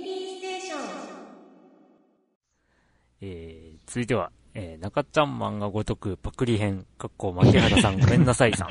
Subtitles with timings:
[0.00, 0.80] ミリーステーション。
[3.20, 8.68] えー、続いては、えー、中ちゃんマンがごとくパクリ編、かっこ牧原さん ごめんなさいさん。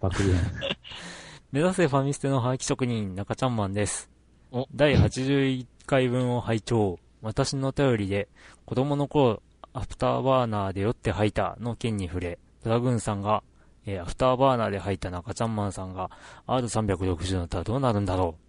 [0.00, 0.40] パクリやん。
[1.52, 4.10] 目指せファミステのハガキ職人、中ちゃんマンです
[4.50, 4.66] お。
[4.74, 8.28] 第81回分を拝聴私の便りで、
[8.64, 9.42] 子供の頃、
[9.72, 13.42] アフターバーナーで酔って吐いたの件に触れ、ドラグーンさんが、
[13.86, 16.10] えーアフターバーナーで吐いた中ちゃんマンさんが、
[16.46, 18.43] R360 だったらどうなるんだろう。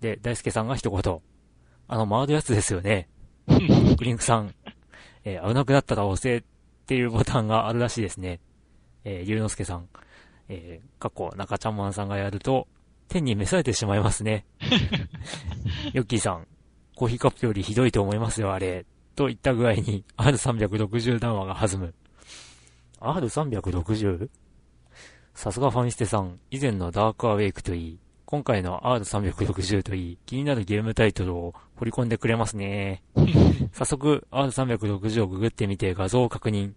[0.00, 1.20] で、大輔さんが一言。
[1.88, 3.08] あの回るやつですよね。
[3.48, 4.54] クリンクさん、
[5.24, 6.44] えー危なくなったら押せっ
[6.86, 8.40] ていうボタンがあるらしいですね。
[9.04, 9.88] えー、ゆうのすけさん、
[10.48, 12.68] えー、過去中ちゃんマンさんがやると、
[13.08, 14.44] 天に召されてしまいますね。
[15.92, 16.46] ヨッキーさん、
[16.94, 18.86] コーヒーカップよりひどいと思いますよ、あれ。
[19.16, 21.94] といった具合に R360 談話が弾む。
[23.00, 24.28] R360?
[25.34, 27.98] さすがファミステさん、以前のダークアウェイクといい、
[28.30, 33.02] 今回の R360 といい、気になるゲームタイトルを掘り込んでくれますね。
[33.74, 36.74] 早速、R360 をググってみて画像を確認。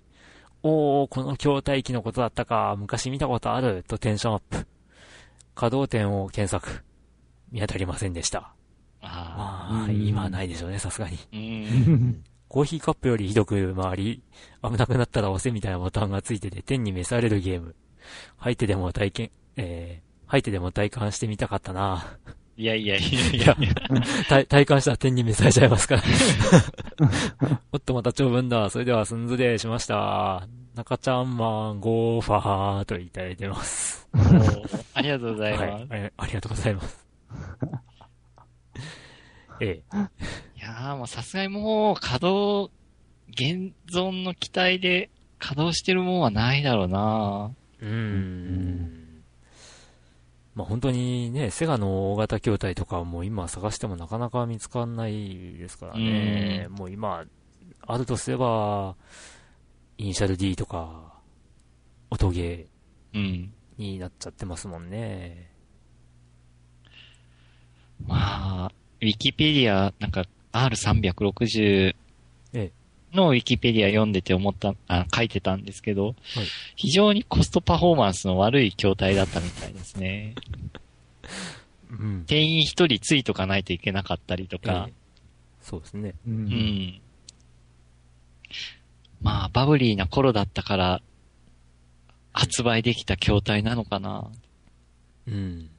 [0.64, 4.66] おー、この筐体機のことだったか、昔見たことある、とテンションアップ。
[5.54, 6.84] 稼働点を検索。
[7.52, 8.56] 見当たりませんでした。
[9.02, 11.20] あまあ、うん今はないでしょうね、さすがに。
[12.50, 14.24] コーヒーカップよりひどく回り、
[14.64, 17.76] 危なくなったら押せみたいなボタンがついてて天に召されるゲーム。
[18.38, 22.18] 吐いてでも体験、えー、吐いてでも体感してみたかったな。
[22.58, 23.56] いやいやいやいや。
[24.28, 26.02] 体体感したら天に召されちゃいますから。
[27.72, 28.72] おっとまた長文だ。
[28.72, 30.48] それではすんずれしました。
[30.74, 34.10] 中ちゃんマンゴーファーといただいてます。
[34.96, 37.06] ありがとうございはいます。、あありがとうございます。
[39.62, 39.84] ええ。
[40.58, 42.74] いやーもうさすがにもう稼働、
[43.30, 49.03] 現存の機体で稼働してるもんはないだろうなうーん。
[50.56, 56.68] まあ本当にね、セガの大型筐体とかはもう今探してもなかなか見つかんないですからね。
[56.70, 57.26] もう今、
[57.82, 58.96] あるとすれば、
[59.98, 61.14] イニシャル D とか、
[62.10, 62.68] 音ゲ
[63.14, 63.22] うん。
[63.22, 65.52] ーになっちゃってますもんね。
[68.06, 68.72] まあ、
[69.02, 71.96] ウィキペディア、なんか R360 ええ
[73.14, 76.16] のウィキペディア読んでて思った、あ書いてたんですけど、はい
[76.76, 80.36] 非常にコストパフォーマンスの悪い筐体だったみたいですね。
[81.92, 82.26] うん。
[82.26, 84.94] 店員一人ついとかないといけなかったりとかええ、
[85.62, 86.16] そうですね。
[86.28, 86.32] う。
[86.32, 87.02] うんん。
[89.22, 91.02] まあ、バブリーな頃だったから、
[92.34, 94.30] 発売できた筐体なのかな。
[95.28, 95.70] うん。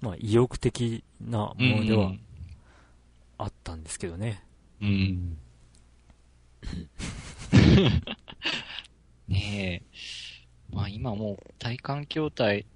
[0.00, 2.12] まあ意欲的なものでは
[3.36, 4.42] あったんですけどね。
[4.80, 4.86] う。
[4.86, 5.38] うんん。
[9.28, 9.84] ねえ。
[10.72, 12.66] まあ今もう体感筐体、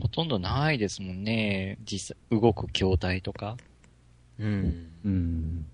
[0.00, 1.78] ほとんどないですもんね。
[1.84, 3.56] 実際、動く筐体とか。
[4.38, 4.90] うん。
[5.04, 5.66] うん。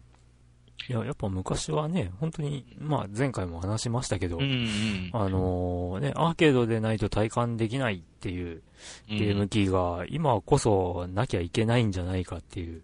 [0.89, 5.11] いや、やっぱ昔はね、本当に、まあ前回も話しましたけど、うんうん。
[5.13, 8.63] あのね、アーケードでないと体感できないっていう
[9.09, 12.83] ゲーム機が、今こそなきゃいけないんじゃないかっていう、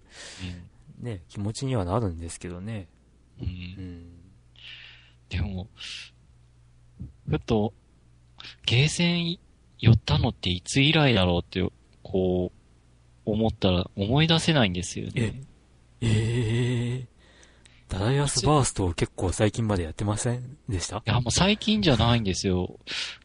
[1.00, 2.88] ね、気持ちにはなるんですけどね。
[3.40, 4.04] うん。
[5.28, 5.68] でも、
[7.28, 7.72] ふと、
[8.66, 9.38] ゲーセン
[9.78, 11.66] 寄ったのっていつ以来だろうって、
[12.02, 15.42] こう、思ったら思い出せないんですよね。
[16.00, 16.06] え
[17.00, 17.14] えー。
[17.88, 20.96] ダダイアスバーストを結構最近までやってませんでした？
[20.96, 22.78] いや、もう最近じゃないんですよ。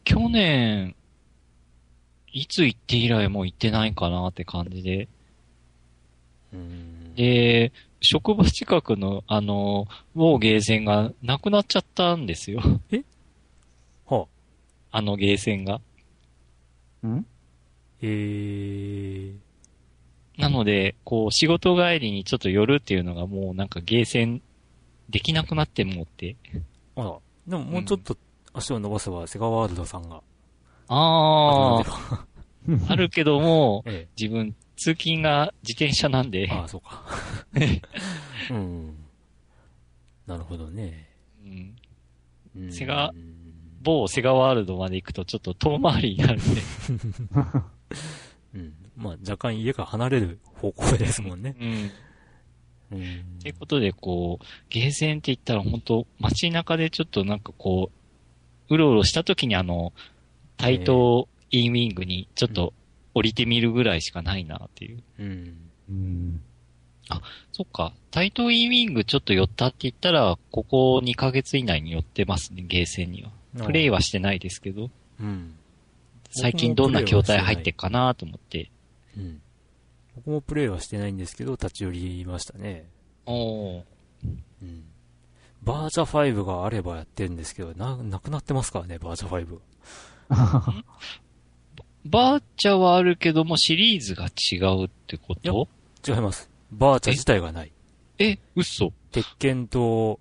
[0.04, 0.94] 去年、
[2.32, 5.08] いつ行って以来もう行ってないかなって感じで。
[6.52, 7.14] うん。
[7.14, 12.60] で、職場近くの、あの、某ゲーセンがなくなっちゃったんですよ。
[14.06, 14.26] は
[14.90, 15.80] あ、あのゲーセンが。
[17.06, 17.26] ん？
[18.02, 19.34] えー。
[20.38, 24.40] なので、こう、仕事帰りにちょっと寄るっていうのがもうなんかゲーセン
[25.10, 26.36] できなくなってもって。
[26.96, 27.18] あら。
[27.46, 28.16] でももうちょっと
[28.54, 30.16] 足を伸ばせばセガワールドさんが。
[30.16, 30.22] あ
[30.88, 32.26] ああ、
[32.88, 37.04] あるけども、 え自分、通勤が自転車なんでえ。、ああ、そうか。
[38.50, 38.96] うん。
[40.26, 41.06] なるほどね。
[41.44, 41.76] うん
[42.56, 43.12] うんセガ
[43.82, 46.60] 某セガワールドまで行くとちょっと遠回りになるんで。
[48.54, 48.74] うん。
[48.96, 51.54] まあ若干家から離れる方向ですもんね。
[51.60, 52.98] うん。
[52.98, 53.38] うん。
[53.40, 57.90] ということで、こう、ゲーセンって言ったら本当街中でちょっとなんかこ
[58.70, 59.92] う、うろうろした時にあの、
[60.56, 62.72] 対等インウィングにちょっと
[63.14, 65.02] 降りてみるぐらいしかないなっていう。
[65.18, 65.56] うん。
[65.88, 66.40] うん。
[67.52, 67.92] そっか。
[68.10, 73.30] 対等インウィングちょっと寄ったって言ったら、ここ2ヶ月以内に寄ってますね、ゲーセンには。
[73.64, 75.56] プレイはしてないですけど、うん。
[76.30, 78.70] 最近どんな筐体入ってっかなと思って。
[79.16, 79.42] うん。
[80.16, 82.88] 僕もプレイはしてないんですけど、立ち寄りましたね。
[83.26, 83.82] おー。
[84.62, 84.84] うん。
[85.62, 89.58] バーチャ5があればやってるんですけど、な、なくなってますからね、バーチャ5。
[92.04, 95.68] バーチャはあるけどもシリーズが違うってこと？
[96.06, 96.50] 違います。
[96.72, 97.72] バーチャ自体がない。
[98.18, 100.20] え、嘘鉄拳と、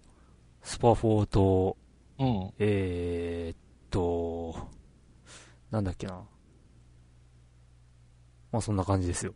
[0.62, 1.78] スパ4と、
[2.18, 2.52] うん。
[2.60, 3.58] えー、っ
[3.90, 4.68] と、
[5.72, 6.22] なんだっけな。
[8.52, 9.34] まあそんな感じですよ。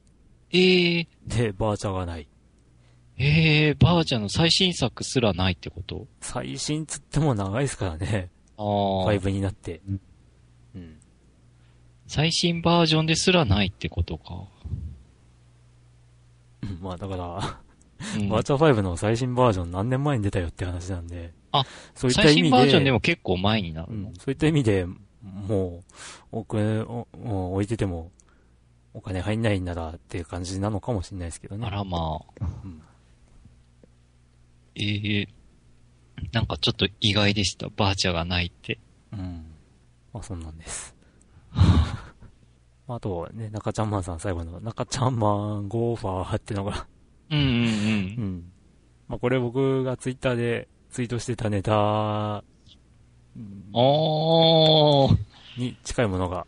[0.51, 2.27] えー、で、バーチャがない。
[3.17, 6.07] えー、バーチャの最新作すらないってこと？
[6.19, 8.31] 最新つっても長いですからね。
[8.57, 8.65] ああ。
[9.13, 9.81] 5になって。
[9.87, 10.01] うんうん。
[12.07, 14.47] 最新バージョンですらないってことか。
[16.63, 17.59] う んまあだから、
[18.17, 21.33] うんバーチャ5の最新バージョン何年前に出たよって話なんで。
[21.53, 21.63] あ、
[21.95, 24.09] そういった最意味で、新バージョンでも結構前になるの？
[24.09, 24.85] うん、そういった意味で、
[25.21, 25.83] も
[26.31, 28.11] う、置く、おお置いてても、
[28.93, 31.65] お金入んないんならっていう感じなのかもしれないですけどね。
[31.65, 32.45] あらまあ。
[32.63, 32.81] うん
[34.75, 35.27] ええ
[36.31, 37.69] なんかちょっと意外でした。
[37.75, 38.79] バーチャがないって。
[39.11, 39.45] うん。
[40.13, 40.92] まあそんなんです。
[42.87, 46.85] あとね、中ちゃんマンさん最後の、中ちゃんマンゴーファーってのが、
[47.29, 47.47] うんうんう。
[47.47, 47.65] うん
[48.37, 48.43] ん。
[49.07, 52.43] まあこれ僕がツイッターでツイートしてたネタ
[53.35, 55.17] うんおー。
[55.57, 56.45] に近いものが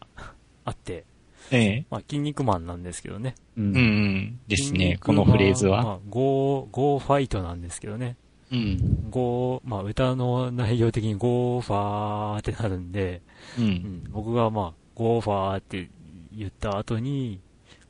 [0.66, 1.06] あって、
[1.52, 3.36] ええまあ筋肉マンなんですけどね。
[3.58, 3.62] う。
[3.62, 4.40] うんうんん。
[4.48, 4.98] ですね。
[5.02, 5.84] このフレーズは。
[5.84, 8.18] まあ、ゴー、ゴーファイトなんですけどね。
[8.52, 9.10] うん。
[9.10, 13.22] ゴー、まあ歌の内容的にゴーファーってなるんで、
[13.60, 13.62] う。
[13.62, 15.90] うんん、僕がまあ、ゴーファーって
[16.34, 17.40] 言った後に、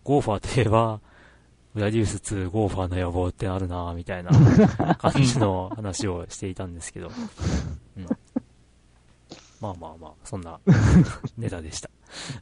[0.03, 0.99] ゴーファーといえば、
[1.75, 4.31] ウラディウス2ゴーファーの野望ってあるなみたいな
[4.95, 7.11] 感じの話をしていたんですけど。
[7.97, 8.05] うん、
[9.61, 10.59] まあまあまあ、そんな
[11.37, 11.89] ネタでした。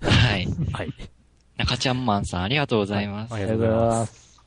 [0.01, 0.48] はい。
[0.71, 0.94] はい。
[1.57, 3.33] 中ちゃんマンさんありがとうございます。
[3.33, 4.06] あありがとうございま。
[4.06, 4.42] す。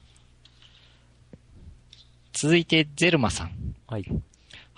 [2.32, 3.74] 続いて、ゼルマさん。
[3.86, 4.04] はい。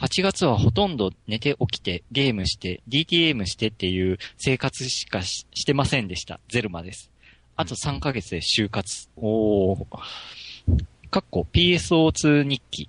[0.00, 6.38] 8月はほとんど寝て起きて、ゲームして、DTM してっていう生活しかししてませんでした。
[6.48, 7.10] ゼルマです。
[7.56, 9.08] あと3ヶ月で就活。
[9.16, 9.86] おー。
[11.10, 12.88] かっこ PSO2 日記。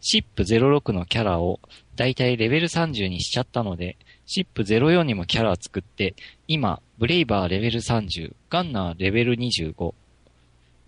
[0.00, 1.58] シップ06のキャラを
[1.96, 6.14] だいたいレベル30にしちゃったので、シップ04にもキャラを作って、
[6.46, 9.94] 今、ブレイバーレベル30、ガンナーレベル25。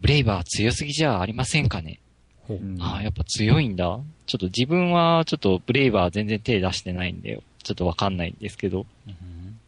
[0.01, 1.99] ブレイバー強すぎじゃありませんかね？
[2.81, 4.01] ああ、やっぱ強いんだ。
[4.27, 8.87] ちょっと自分はちょっとブレイバー全然手出してないんで、ちょっとわかんないんですけど。
[9.07, 9.59] うん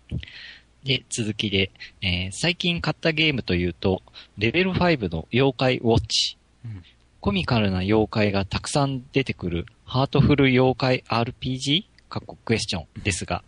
[0.84, 1.70] で、続きで、
[2.00, 4.02] えー最近買ったゲームというと、
[4.36, 6.36] レベル5の妖怪ウォッチ。
[6.64, 6.82] うん
[7.20, 11.84] コミカルな妖怪がたくさん出てくるハートフル妖怪 RPG?
[12.08, 13.44] かっこクエスチョンですが、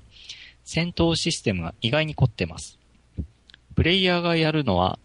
[0.64, 2.78] 戦闘システムが意外に凝ってます。
[3.74, 5.00] プレイヤーがやるのは、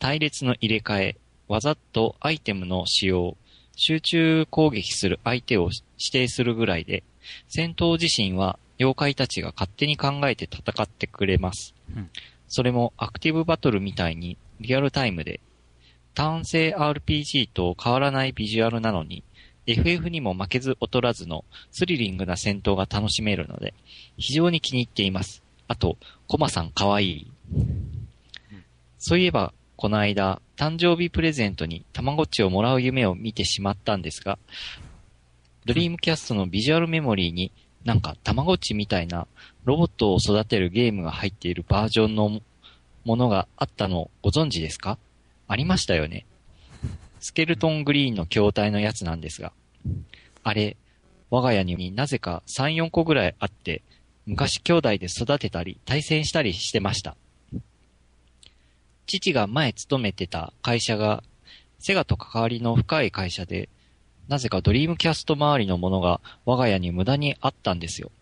[0.00, 3.36] 隊列の入れ替え、技とアイテムの使用、
[3.82, 7.02] 集中攻撃する相手を指定するぐらいで、
[7.48, 11.74] 戦闘自身は妖怪たちが勝手に考えて戦ってくれます。
[11.96, 12.10] うん
[12.52, 15.38] それもアクティブバトルみたいにリアルタイムで、
[16.14, 19.22] 単性 RPG と変わらないビジュアルなのに、
[19.66, 23.72] FF にも負けず劣らずのスリリングな戦闘が楽しめるので、
[24.18, 25.44] 非常に気に入っています。
[25.68, 27.30] あと、コマさんかわいい。
[28.98, 34.38] そういえば、この間、誕生日プレゼントにたまごっちをもらう夢を見てしまったんですが、
[35.64, 37.50] ドリームキャストのビジュアルメモリーに
[37.86, 39.26] なんかたまごっちみたいな
[39.64, 42.42] ロボットを育てるゲームが入っているバージョンの
[43.06, 44.98] ものがあったのをご存知ですか？
[45.48, 46.26] ありましたよね。
[47.20, 49.54] スケルトングリーンの筐体のやつなんですが。
[50.42, 50.76] あれ、
[51.30, 53.80] 我が家になぜか3、4個ぐらいあって、
[54.26, 57.16] 昔兄弟で育てたり対戦したりしてました。
[59.18, 61.24] 父が前勤めてた会社が、
[61.80, 63.68] セガと関わりの深い会社で、
[64.28, 68.12] なぜかドリームキャスト周りのものが我が家に無駄にあったんですよ。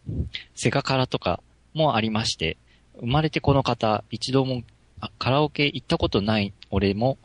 [0.55, 1.43] セガカラとか
[1.75, 2.57] もありまして、
[3.01, 4.63] 生まれてこの方、一度も
[5.01, 7.19] あカラオケ行ったことない俺も、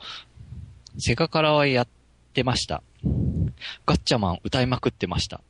[0.97, 1.87] セガカラはやっ
[2.33, 2.83] てました。
[3.85, 5.41] ガッチャマン歌いまくってました。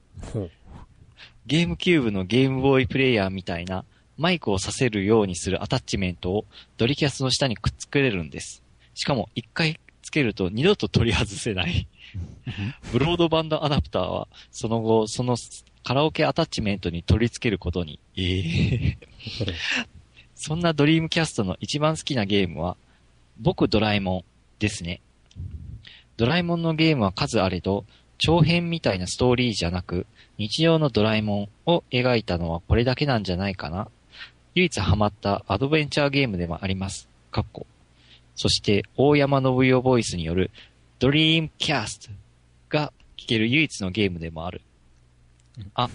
[1.48, 3.84] ゲームキューブのゲームボーイプレイヤーみたいな
[4.18, 6.46] マイクをさせるようにするアタッチメントを
[6.78, 8.64] ドリキャスの下にくっつけれるんです。
[8.94, 11.88] しかも一回つけると二度と取り外せない。
[12.92, 15.36] ブロードバンドアダプターはその後その
[15.84, 18.00] カラオケアタッチメントに取り付けることに。
[18.16, 18.98] ええ
[19.38, 19.54] それ。
[20.36, 22.78] そんなドリームキャストの一番好きなゲームは、
[23.40, 24.24] 僕ドラえもん
[24.60, 25.02] ですね。
[26.18, 27.86] ドラえもんのゲームは数あれど、
[28.18, 30.06] 長編みたいなストーリーじゃなく、
[30.38, 33.90] 日常のドラえもんを描いたのはこれだけなんじゃないかな。
[34.56, 37.08] 唯一ハマったアドベンチャーゲームでもあります。
[37.32, 37.66] かっこ。
[38.36, 40.52] そして大山信代ボイスによる
[41.00, 42.10] Dreamcast
[42.70, 44.62] が聴ける唯一のゲームでもある
[45.58, 45.72] うん。
[45.76, 45.90] あ、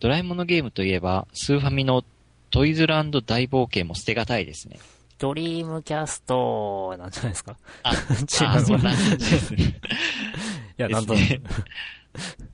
[0.00, 2.04] ドラえもんのゲームといえば、スーファミの
[2.50, 4.78] トイズランド大冒険も捨てがたいですね。
[5.18, 7.56] ドリームキャストなんじゃないですか？
[7.82, 7.96] あ、違
[8.46, 9.64] あ、うそんな感じですね。
[10.78, 12.44] いや、なんとねく。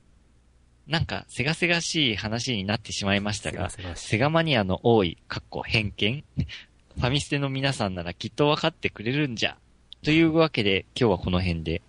[0.87, 6.23] なんか、せがせがしい話になってしまいましたが、セガマニアの多い、かっこ偏見
[6.95, 9.57] ファミステの皆さんならきっと分かってくれるんじゃ。
[10.03, 11.81] というわけで、今日はこの辺で。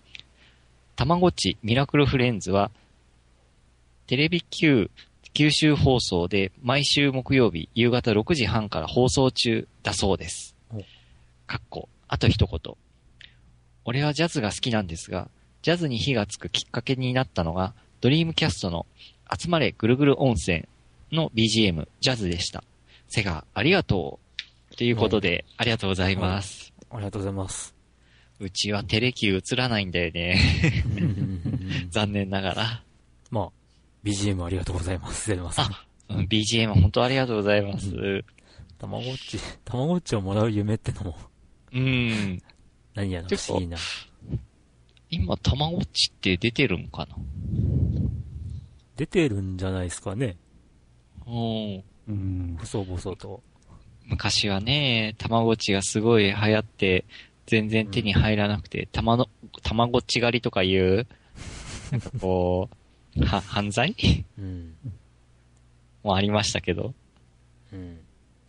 [0.96, 2.70] たまごっちミラクルフレンズは、
[4.06, 4.90] テレビ級
[5.34, 10.78] 九州放送で毎週木曜日夕方6時半から放送中だそうですお。
[11.48, 12.74] かっこ、あと一言。
[13.84, 15.28] 俺はジャズが好きなんですが、
[15.62, 18.84] ジャズに火がつくきっかけになったのが、ドリームキャストの
[19.34, 20.66] 集まれぐるぐる温泉
[21.10, 22.62] の BGM、ジャズでした。
[23.08, 24.20] セガ、ありがと
[24.70, 24.76] う。
[24.76, 26.74] ということで、ありがとうございます。
[26.90, 27.74] ありがとうございます。
[28.40, 30.38] うちはテレキュー映らないんだよね。
[31.88, 32.82] 残念ながら。
[33.30, 33.50] まあ、
[34.04, 36.14] BGM ありがとうございます、ゼルマさん。
[36.14, 37.90] うん BGM 本当ありがとうございます。
[38.76, 41.16] たまごっち、たまごっちをもらう夢ってのも、
[41.72, 42.42] うん。
[42.92, 43.78] 何やら不思議な。
[45.08, 47.16] 今、たまごっちって出てるんかな？
[48.96, 50.36] 出てるんじゃないですかね。
[51.26, 51.84] うん。
[52.08, 52.56] うん。
[52.60, 53.42] 細々と。
[54.06, 57.04] 昔はね、たまごっちがすごい流行って、
[57.46, 59.28] 全然手に入らなくて、たまの、
[59.62, 61.06] たまごっち狩りとかいう、
[61.90, 62.68] なんかこ
[63.16, 63.94] う、は、犯罪？
[64.38, 64.74] うん。
[66.02, 66.94] もありましたけど、
[67.72, 68.00] うん。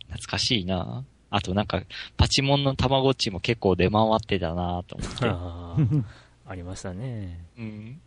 [0.08, 1.82] 懐かしいなあとなんか、
[2.16, 6.06] パチモンのたまごっちも結構出回ってたなと思って。
[6.48, 7.44] ありましたね。
[7.58, 8.00] うん。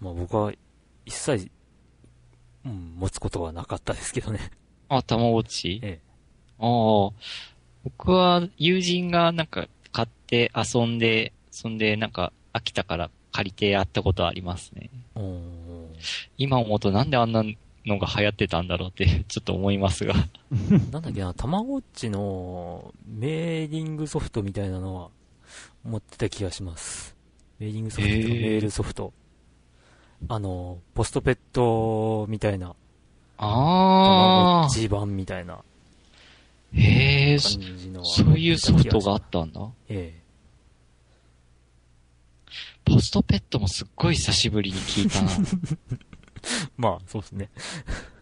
[0.00, 0.52] まあ僕は
[1.04, 1.50] 一切、
[2.64, 4.50] うん、持つことはなかったですけどね。
[4.88, 5.80] あ、たまごっち？
[5.82, 6.06] ええ。
[6.58, 7.10] ああ。
[7.84, 14.90] 僕は友人がなんか買って遊んで、そんでなんか飽きたから借りてやったことありますね。
[16.36, 17.44] 今思うとなんであんな
[17.86, 20.14] のが流行ってたんだろうってちょっと思いますが。
[20.90, 25.10] なんだっけな、たまごっちのメーリングソフトみたいなのは
[25.84, 27.14] 持ってた気がします。
[27.60, 29.12] メーリングソフトとメールソフト。
[30.28, 32.74] あの、ポストペットみたいな、
[33.38, 34.70] ああごっ。
[34.74, 35.58] ち版みたいな
[36.72, 37.58] へえ、そ
[38.24, 39.60] ういうソフトがあ持ったんだ。
[39.60, 40.22] た気がしますえ
[42.84, 45.30] ポストペットもすっごい久しぶりに聞いたな。
[45.32, 45.98] え。
[46.78, 47.50] まあ、そうですね。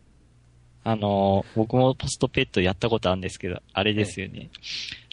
[0.85, 4.51] あの、僕もポストペットやったことあるんですけど、あれですよね。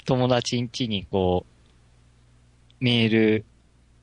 [0.05, 1.45] 友達ん家にこ
[2.79, 3.45] う、メール、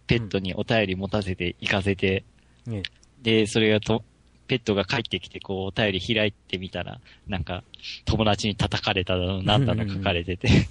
[0.07, 2.25] ペットにお便り持たせて行かせて、
[2.69, 2.83] ね
[3.23, 4.05] で、それがと、
[4.47, 7.63] ペットが帰ってきて、こう、お便り開いてみたら、なんか、
[8.05, 10.49] 友達に叩かれたの、なんだの書かれてて、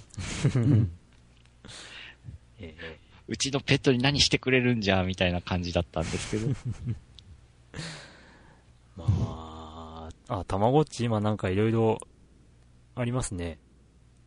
[2.60, 6.48] ええうちのペットに何してくれるんじゃ、みたいな感じだったんですけど。
[8.96, 11.98] まあ、あ、たまごっち今なんかいろいろ
[12.94, 13.58] ありますね。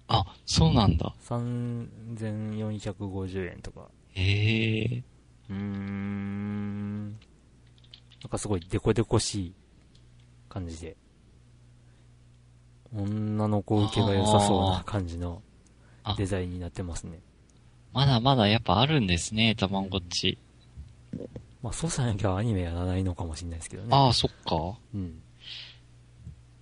[0.07, 1.15] あ、そうなんだ。
[1.27, 3.89] 3450円とか。
[4.13, 5.03] へえ。
[5.49, 7.17] うーん。
[8.21, 9.53] なんかすごいデコデコしい
[10.49, 10.95] 感じで。
[12.93, 15.41] 女の子受けが良さそうな感じの
[16.03, 17.19] あデザインになってますね。
[17.93, 20.37] まだまだやっぱあるんですね、たまごっち。
[21.61, 23.89] まあそうさなきゃアニメやらないのかもしれないですけどね。
[23.91, 24.77] ああ、そっか。
[24.93, 25.21] うん。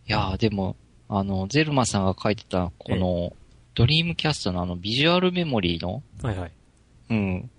[0.08, 0.75] いやーでも、
[1.08, 3.34] あの、ゼルマさんが書いてた、この、
[3.75, 6.51] ドリームキャストのあの、ビジュアルメモリーの、はいはい。
[7.10, 7.50] うん、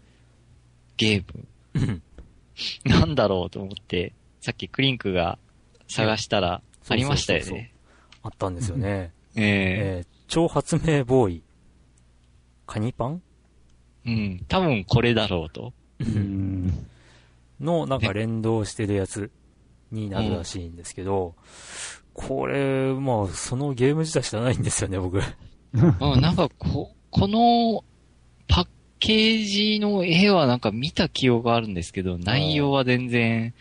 [0.97, 2.02] ゲーム、うん
[2.85, 5.38] なんだろうと思って、さっきクリンクが
[5.88, 7.75] 探したら、ありましたよそうそうそうね。
[8.23, 9.12] あったんですよね。
[9.37, 11.43] ええー、超発明ボーイ。
[12.67, 13.23] カニパン？
[14.07, 15.73] えうん、多分これだろうと。
[16.00, 16.87] うん。
[17.61, 19.31] の、なんか連動してるやつ
[19.90, 21.35] になるらしいんですけど、
[22.14, 25.21] これ、まあ、そのゲーム自体知らないんですよね、僕。
[25.75, 27.85] うん、なんかこ、この、
[29.00, 33.52] ケージの絵はなんか見た記憶があるんですけど、内容は全然、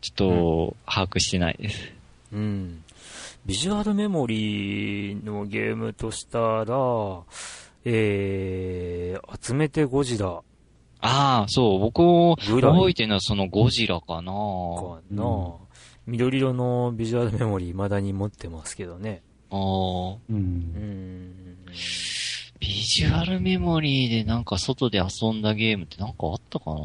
[0.00, 1.92] ちょっと、把握してないです。
[2.32, 2.84] うん。
[3.46, 7.22] ビジュアルメモリーのゲームとしたら、
[7.84, 10.42] えー、集めてゴジラあ
[11.00, 15.52] あ、そう、僕もぐらい覚えてるのはそのゴジラかなかな、うん
[16.06, 19.22] 緑色のビジュアルメモリー未だに持ってますけどね。
[19.50, 19.58] ああ。
[19.58, 20.18] う。
[20.28, 21.66] うんん。
[22.60, 26.80] ビジュアルメモリーでなんか外で遊んだゲームってなんかあったかな？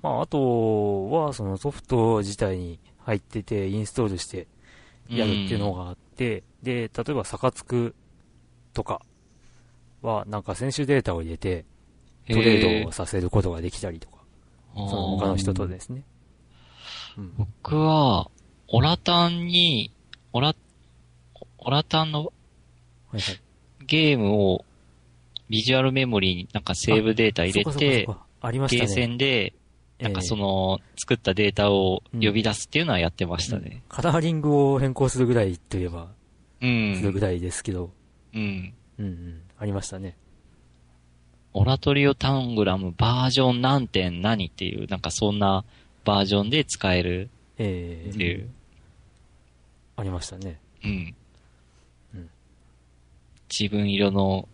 [0.00, 4.48] まあ、あとは、そのソフト自体に入ってて、インストールして
[5.08, 7.94] やるっていうのがあって、で、例えば、サカツク
[8.74, 9.00] とか
[10.02, 11.64] は、なんか選手データを入れて、
[12.28, 14.18] トトレードをさせることができたりとか、
[14.74, 16.02] その他の人とですね。
[17.16, 17.34] うん。
[17.36, 18.28] 僕は、
[18.68, 19.92] オラタンに、
[20.32, 20.54] オラ、
[21.58, 23.40] オラタンのはいはい。
[23.86, 24.64] ゲームを
[25.48, 28.88] ビジュアルメモリーになんかセーブデータ入れてゲーね。
[28.88, 29.52] センで、
[30.00, 33.82] なんかえーその、作ったデータを呼び出すっていうのはやってましたね。
[33.88, 36.08] カラーリングを変更するぐらいといえば、
[36.60, 36.96] うん。
[36.96, 37.90] するぐらいですけど、
[38.34, 38.74] うん。
[38.98, 39.42] うんうん。
[39.58, 40.16] ありましたね。
[41.52, 45.64] オラトリオタングラムバージョン何点何っていう、なんかそんな
[46.04, 48.48] バージョンで使えるええっていう。
[49.96, 50.58] ありましたね。
[50.82, 50.90] うん。
[50.90, 51.14] うん
[53.58, 54.48] 自分色の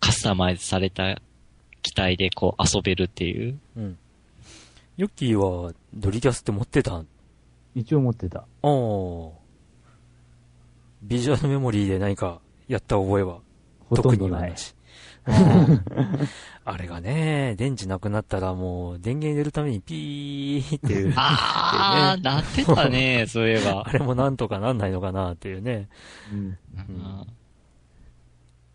[0.00, 1.20] カスタマイズされた
[1.82, 3.58] 機体でこう遊べるっていう。
[3.76, 3.98] うん。
[4.96, 6.96] ヨッキーはドリキャスって持ってた？
[6.96, 7.02] あ
[7.74, 8.40] 一応持ってた。
[8.40, 8.44] あ。
[11.02, 13.38] ビジュアルメモリーで何かやった覚えは？
[13.94, 14.56] 特んどない。
[14.56, 14.74] し。
[15.26, 15.84] うん
[16.64, 21.14] あれがね、電池なくなったらもう電源入れるためにピーっていう。
[21.16, 23.92] あー、なってたね、そういえば あ。
[23.92, 25.88] れもなんとかなんないのかなっていうね。
[26.32, 26.38] うん。
[26.38, 27.26] うん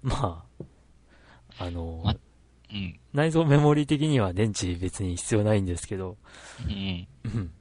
[0.03, 0.45] ま
[1.59, 2.15] あ、あの、ま
[2.71, 2.99] うん。
[3.13, 6.17] 内蔵メモリー的には電池別に必要ないんですけど、
[6.67, 7.07] うん。
[7.25, 7.51] うん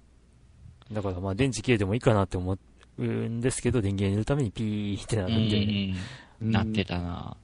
[0.93, 2.59] だからまあ電池切れてもいいかなって思
[2.99, 5.57] うんですけど、電源入れるためにピーってなうんるんで、
[6.43, 6.51] うん。
[6.51, 7.35] なってたな。
[7.35, 7.39] っ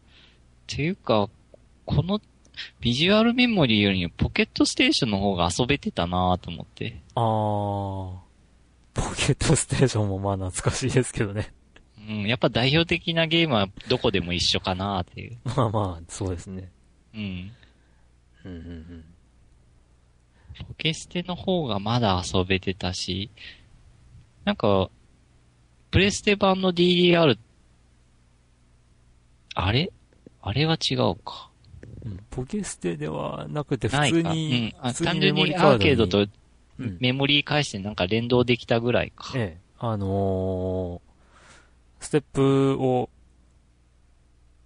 [0.66, 1.30] ていうか、
[1.86, 2.20] この
[2.80, 7.00] ビジュアルメモリーよりもポケットステーションの方が遊べてたなと思って。
[7.14, 8.12] あー、
[8.92, 11.54] ポケットステーションもまあ懐かしいですけどね。
[12.08, 12.22] うん。
[12.26, 15.38] やっぱ代表的なゲームはどこでも一緒かなっていう。
[15.56, 16.70] まあまあ、そうですね。
[17.14, 17.52] うん。
[18.44, 19.04] うんうんうん。
[20.66, 23.30] ポケステの方がまだ遊べてたし、
[24.44, 24.90] なんか、
[25.90, 27.38] プレステ版の DDR、
[29.54, 29.92] あれ？
[30.40, 31.50] あれは違うか。
[32.04, 34.74] うんポケステではなくて普通にん、。
[34.80, 36.26] あ普通単純にアーケードと
[36.78, 39.32] うんメモリー返してなんか連動できたぐらいか。
[39.34, 41.07] ええ、あのー
[42.00, 43.10] ステップを、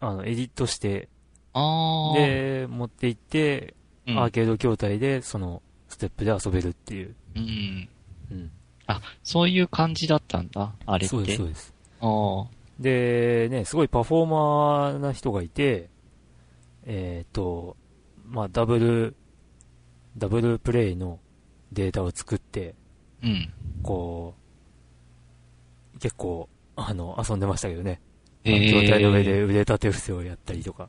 [0.00, 1.08] あの、エディットして。
[2.14, 3.74] で、持っていって、
[4.06, 7.14] うん、アーケード筐体で、その、ステップで遊べるっていう。
[7.36, 7.88] うん。
[8.30, 8.50] うん。
[8.86, 10.74] あ、そういう感じだったんだ。
[10.86, 11.08] あれって。
[11.08, 11.74] そうです、そうです。
[12.00, 12.46] あー
[12.80, 15.88] で、ね、すごいパフォーマーな人がいて、
[16.84, 17.76] えっ、と、
[18.26, 19.14] まあ、ダブル、
[20.16, 21.20] ダブルプレイの
[21.70, 22.74] データを作って、
[23.22, 23.52] うん。
[23.82, 24.34] こ
[25.94, 28.00] う、結構、あの、遊んでましたけどね。
[28.44, 30.88] え筐体の上で腕立て伏せをやったりとか。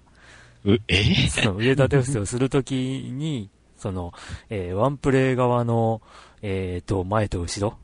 [0.65, 4.13] う、えその腕立て伏せをするときに、 その、
[4.50, 6.02] えーワンプレイ側の、
[6.41, 7.78] えっ、と、前と後ろ？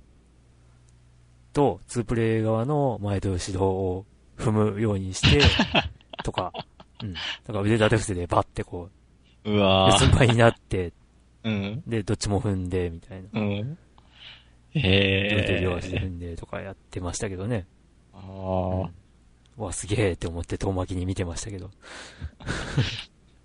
[1.53, 4.05] と、ツープレイ側の前と後ろを
[4.38, 5.41] 踏むようにして、
[6.23, 6.53] とか、
[7.03, 7.13] うん。
[7.13, 8.89] だから腕立て伏せでバッてこ
[9.45, 9.91] うう、わー。
[9.93, 10.93] 四つん這いになって、
[11.43, 11.83] うん。
[11.88, 13.29] で、どっちも踏んで、みたいな。
[13.33, 13.77] うん。
[14.75, 16.03] 両へ手両足でー。
[16.03, 17.65] 踏んでとかやってましたけどね。
[18.23, 19.63] あうーん。
[19.63, 21.69] わ、すげえって思って遠巻きに見てましたけど。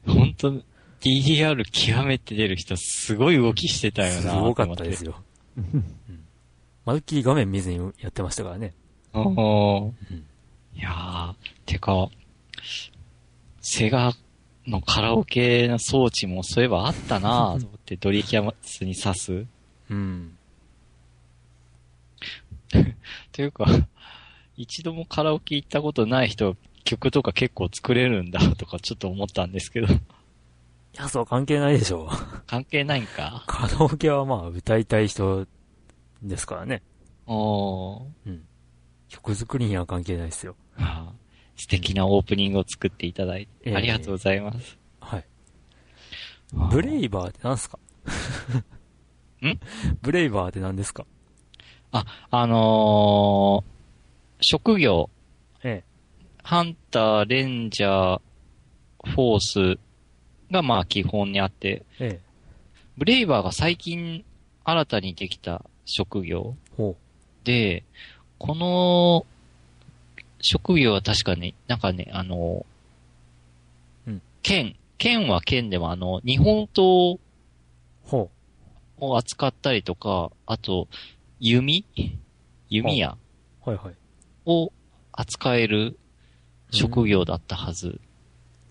[0.06, 0.62] ほんと、
[1.00, 4.40] DDR 極めて出る人すごい動きしてたよすな。
[4.40, 5.12] ごかったですよ。
[5.12, 5.22] よ。
[6.84, 8.74] まるっきり画面見ずにやってましたからね。
[9.12, 10.24] おーうん
[10.76, 11.34] いやー、
[11.66, 12.08] てか、
[13.60, 14.12] セガ
[14.66, 19.46] のカラオケの装置もそういえばあったなぁと思って、ドリキャスに刺す。
[19.90, 20.36] うん。
[23.32, 23.66] というか、
[24.56, 29.90] 一度もカラオケ行ったことない人、曲とか結構作れるんだとかちょっと思ったんですけど、い
[30.96, 32.08] や、そう関係ないでしょう。
[32.46, 33.42] 関係ないんか？
[33.46, 35.46] カラオケはまあ歌いたい人
[36.22, 36.82] ですからね。
[37.26, 38.06] おー。
[38.26, 38.44] うん。
[39.08, 40.54] 曲作りには関係ないですよ。
[41.56, 44.78] 素敵なオープニングを作っていただいて、ええありがとうございます。
[45.00, 45.24] はい。
[46.70, 47.78] ブレイバーって何すか？
[49.44, 49.58] ん？
[50.02, 51.06] ブレイバーって何ですか？
[51.92, 53.73] あ、あのー
[54.46, 55.08] 職業、
[55.62, 55.82] え
[56.42, 58.20] ハンター、レンジャー、
[59.10, 59.78] フォース
[60.52, 62.06] がまあ基本にあって、え、え。
[62.08, 62.20] え。
[62.98, 64.22] ブレイバーが最近
[64.62, 66.94] 新たにできた職業ほ
[67.44, 67.84] で、
[68.38, 69.24] この
[70.42, 72.66] 職業は確かに、なんかね、あの、
[74.06, 74.20] うん。
[74.42, 77.18] 剣、剣は剣でもあの、日本刀
[78.98, 80.88] を扱ったりとか、あと、
[81.40, 81.86] 弓？
[82.68, 83.16] 弓矢？
[83.66, 83.70] う。
[83.70, 83.94] はいはい。
[84.46, 84.72] を
[85.12, 85.98] 扱える
[86.70, 88.00] 職業だったはず。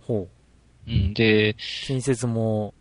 [0.02, 0.28] ほ
[0.88, 0.92] う。
[0.92, 1.56] うん、で、
[1.86, 2.74] 近接も、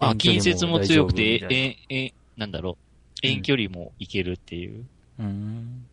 [0.00, 4.84] あ、近接も強くて、大丈夫みたいえ、え、なんだろう、遠距離もいけるっていう。
[5.18, 5.86] なうん。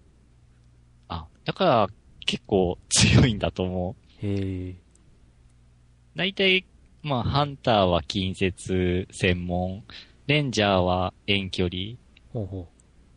[1.08, 1.88] あ、だから
[2.26, 4.76] 結構強いんだと思へえ。
[6.16, 6.66] 大体、
[7.04, 9.84] まあ、ハンターは近接専門、
[10.28, 11.98] レンジャーは遠距離、
[12.34, 12.68] ほうほ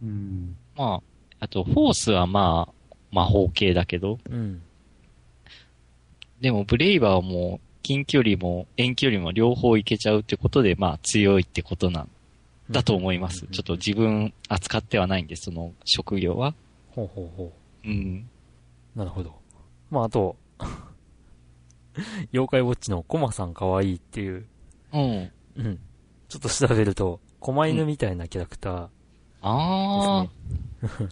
[0.02, 0.57] うん。
[0.76, 1.00] ま
[1.40, 2.77] あ、あと、フォースはまあ、
[3.10, 4.34] 魔法系だけど、う。
[4.34, 4.62] うん。
[6.40, 12.10] でもブレイバーはもう、近距離も遠距離も両方いけちゃうってことで、まあ強いってことなん
[12.70, 13.46] だと思います。
[13.46, 16.54] ちょっと自分扱ってはないんで、その職業は。
[16.90, 17.52] ほうほうほ
[17.84, 18.28] うん。
[18.94, 18.98] う。
[18.98, 19.34] なるほど。
[19.90, 20.36] まあ、あと、
[22.32, 24.44] 妖怪ウォッチのコマさん可愛いっていう、
[24.92, 25.30] うん。
[25.56, 25.78] うん。
[26.28, 30.30] ちょっと調べると、狛犬みたいなキャラクターね。
[30.82, 31.08] ー、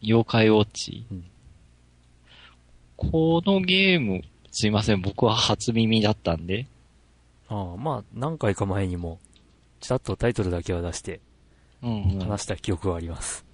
[0.00, 1.06] 妖怪ウォッチ。
[1.10, 1.24] うん
[3.00, 6.66] このゲーム、すいません、僕は初耳だったんで。
[7.46, 9.20] ああ、まあ、何回か前にも、
[9.78, 11.20] ちらっとタイトルだけは出して、
[11.80, 12.18] うん、うん。
[12.18, 13.46] 話した記憶はあります。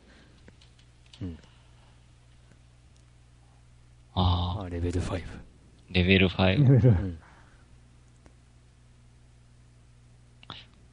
[4.14, 5.10] あああ、レベル5。
[5.10, 5.22] ー、
[5.90, 6.68] レベルレ5。
[6.68, 7.18] ベルうん。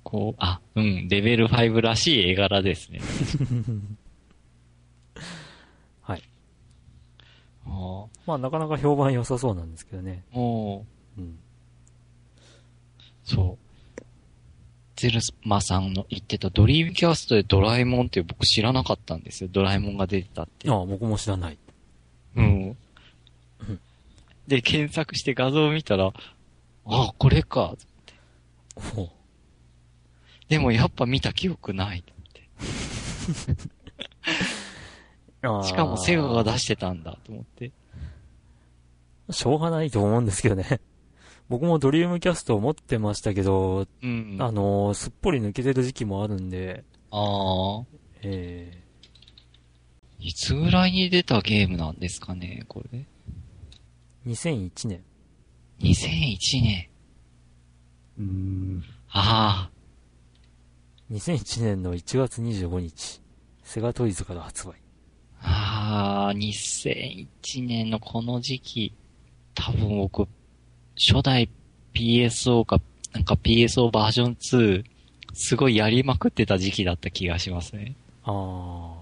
[0.03, 2.99] こう、あ、うん、レベル5らしい絵柄ですね。
[6.01, 6.23] はい。
[7.65, 7.69] あ
[8.25, 10.23] まあ、なかなか評判良さそうなんですけどね。
[10.33, 10.85] あ、も
[11.17, 11.39] う、うん。
[13.23, 13.71] そう。
[14.95, 19.49] ゼルマさんの言ってたドリームキャストでドラえもんって僕知らなかったんですよ。
[19.51, 20.69] ドラえもんが出てたって。
[20.69, 21.57] ああ、僕も知らない。
[22.35, 22.77] うん。
[24.47, 26.13] で、検索して画像を見たら、
[26.85, 27.75] あ、これか。
[28.75, 29.09] ほう。
[30.49, 32.03] でもやっぱ見た記憶ない。
[32.59, 32.61] あ
[34.27, 34.60] あ
[35.63, 37.71] しかもセガが出してたんだと思って。
[39.31, 40.81] しょうがないと思うんですけどね。
[41.49, 44.37] 僕もドリームキャストを持ってましたけど、うん。
[44.39, 47.85] あのーすっぽり抜けてる時期もあるんで、ああ。
[48.23, 48.83] え
[50.19, 53.05] いつぐらいに出たゲームなんですかね、これ。
[54.27, 55.03] ー、2001年。
[55.79, 56.89] 2001年。
[58.19, 58.83] うん。
[59.09, 59.71] あ
[61.11, 63.21] 2001年の1月25日、
[63.63, 64.73] セガトイズから発売。
[65.43, 66.27] あ。
[66.27, 67.27] ああ、2001
[67.65, 68.93] 年のこの時期。
[69.53, 70.27] 多分僕、
[70.95, 71.49] 初代
[71.93, 72.79] PSO か、
[73.13, 74.83] なんか PSO バージョン2、
[75.33, 77.95] すごいやりまくってた時期だった気がしますね。
[78.23, 78.93] あ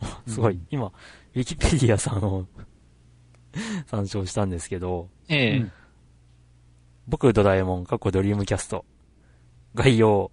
[0.00, 0.20] あ。
[0.26, 2.46] すごい、うん今、ウィキペディアさんを
[3.86, 5.72] 参照したんですけど、ええうん
[7.08, 8.84] 僕ドラえもん、過去ドリームキャスト。
[9.74, 10.30] 概要、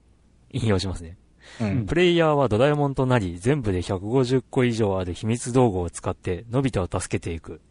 [0.51, 1.17] 引用しますね。
[1.61, 1.85] うん。
[1.85, 7.61] プレイヤーはドラえもんとなり、全部で150個以上ある秘密道具を使って、のび太を助けていく。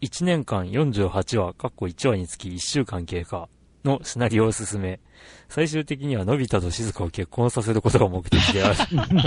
[0.00, 3.48] 1年間48話、過去1話につき1週間経過
[3.84, 5.00] のシナリオを進め、
[5.48, 8.76] 最終的にはのび太と静香を結婚させることが目的である。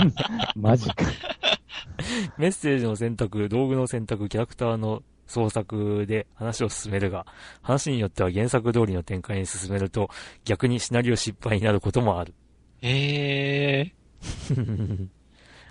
[0.56, 1.04] マジか。
[2.38, 7.26] メッセージの選択、道具の選択、キャラクターの創作で話を進めるが、
[7.62, 10.10] 話によっては原作通りの展開に進めると、
[10.44, 12.34] 逆にシナリオ失敗になることもある。
[12.82, 13.92] ええ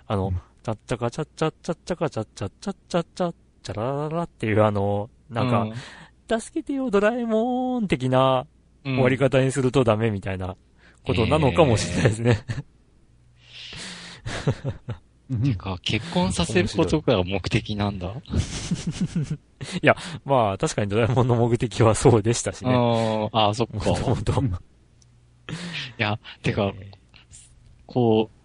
[0.08, 5.50] あの、チャッチャカチャッチャッチャッチャカチャッチャッチャッチャッチャッチャラララっていうあの、なん
[6.30, 8.48] か、助けてよドラえもん的な、
[8.84, 10.56] 終わり方にするとダメみたいな
[11.04, 12.46] ことなのかもしれないですね。
[15.44, 18.14] てか、結婚させることが目的なんだ。
[19.82, 19.96] いや
[20.26, 22.74] まあ、確かにドラえもんの目的はそうでしたしね。
[23.34, 23.90] ああ、そっか。
[23.90, 24.34] もともと。
[24.42, 24.46] い
[25.98, 26.74] や、てか、
[27.92, 28.38] こう、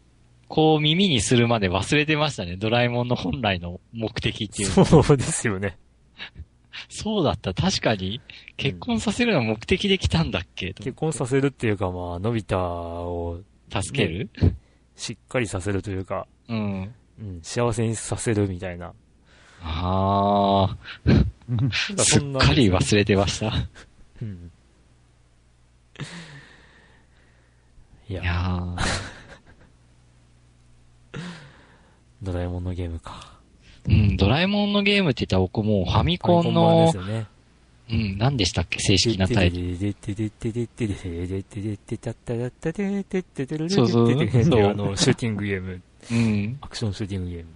[0.49, 2.57] こう耳にするまで忘れてましたね。
[2.57, 4.69] ドラえもんの本来の目的っていう。
[4.69, 5.79] そうですよね。
[6.89, 7.55] そうだった。
[7.55, 8.21] 確かに、
[8.57, 14.31] 結婚させるのが目的で来たんだっけ、結婚させるっていうかまあ、のび太を助ける、
[14.97, 16.95] しっかりさせるというか、うん。
[17.21, 18.93] うん、幸せにさせるみたいな。
[19.63, 20.77] ああ、
[22.03, 23.53] すっかり忘れてました。
[24.21, 24.51] うん。
[28.09, 29.16] いやー
[32.23, 33.35] ドラえもんのゲームか。
[33.89, 36.93] うん、ドラえもんのゲームって言ったら僕もうファミコンの。
[37.89, 38.81] うん、何でしたっけ？
[38.81, 39.79] 正式なタイトル。
[39.79, 39.95] ル
[43.71, 45.81] そうそうそうあの、シューティングゲーム。
[46.11, 46.59] うん。
[46.63, 47.47] アクションシューティングゲーム。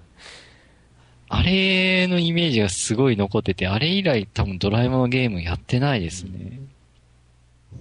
[1.30, 6.60] あれのイメージがすごい残ってて、あれ以来多分ドラえもんのゲームやってないですね。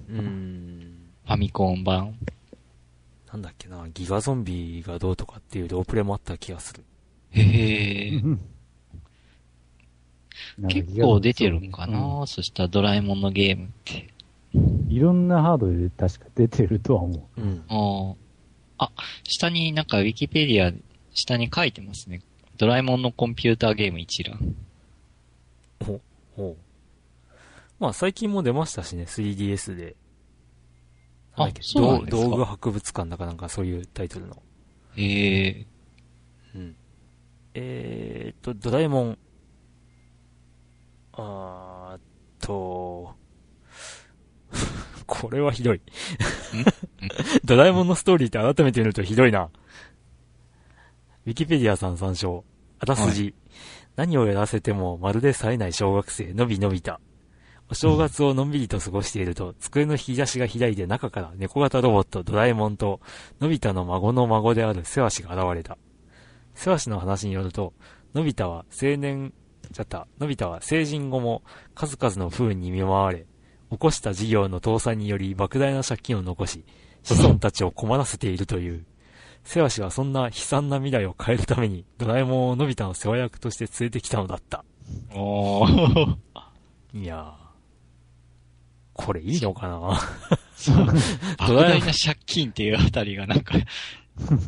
[0.10, 0.96] うん。
[1.28, 2.16] ファミコン版。
[3.32, 6.84] なんだっけな、ギガゾンビがどうとかっていうロープレもあった気がする。
[7.32, 8.22] へえ。
[10.68, 14.10] 結構出てるんかな、そしたらドラえもんのゲームって。
[14.14, 14.20] うん
[14.90, 17.64] いろんなハードで確か出てるとは思うん。
[17.70, 18.16] あ
[18.80, 18.86] あ。
[18.86, 18.92] あ、
[19.24, 20.74] 下になんかウィキペディア、
[21.14, 22.22] 下に書いてますね。
[22.58, 24.56] ドラえもんのコンピューターゲーム一覧。
[25.86, 26.02] ほ
[26.38, 26.56] う。
[27.80, 29.96] まあ最近も出ましたしね、3DS で。
[31.36, 34.42] あなんだっけそうなんですか道道具博物館だかなんかそういうタイトルの。
[34.96, 35.66] へえ。
[36.56, 36.76] うん。
[37.54, 39.18] えーっと、ドラえもん。
[41.14, 42.02] あーっ
[42.40, 43.16] と、
[45.06, 45.82] これはひどい。
[47.44, 49.50] ドラえもんのストーリーって改めて見るとひどいな。
[51.26, 52.44] ウィキペディアさん参照。
[52.80, 53.34] あらすじ。
[53.96, 57.02] 何をやらせてもまるで冴えない小学生、のびのびた。
[57.72, 63.00] お正月をのんびりと過ごしていると、机の引き出しが開いて中から猫型ロボットドラえもんと、
[63.40, 65.78] のび太の孫の孫であるセワシが現れた。
[66.56, 67.74] セワシの話によると、
[68.16, 69.34] のび太は青年、
[69.70, 71.44] じゃった、のび太は成人後も
[71.76, 73.28] 数々の不運に見舞われ、
[73.70, 76.66] 起こした事業の倒産により莫大な借金を残し、
[77.04, 78.84] 子孫たちを困らせているという。
[79.44, 84.66] セワシはそんな悲惨な未来を変えるために、ドラえもんをのび太の世話役として連れてきたのだった。
[85.14, 86.16] おー。
[86.96, 87.39] いやー。
[89.00, 89.98] これいいのかな？
[90.58, 90.76] そう。
[91.40, 93.56] 莫大な借金っていうあたりがなんか、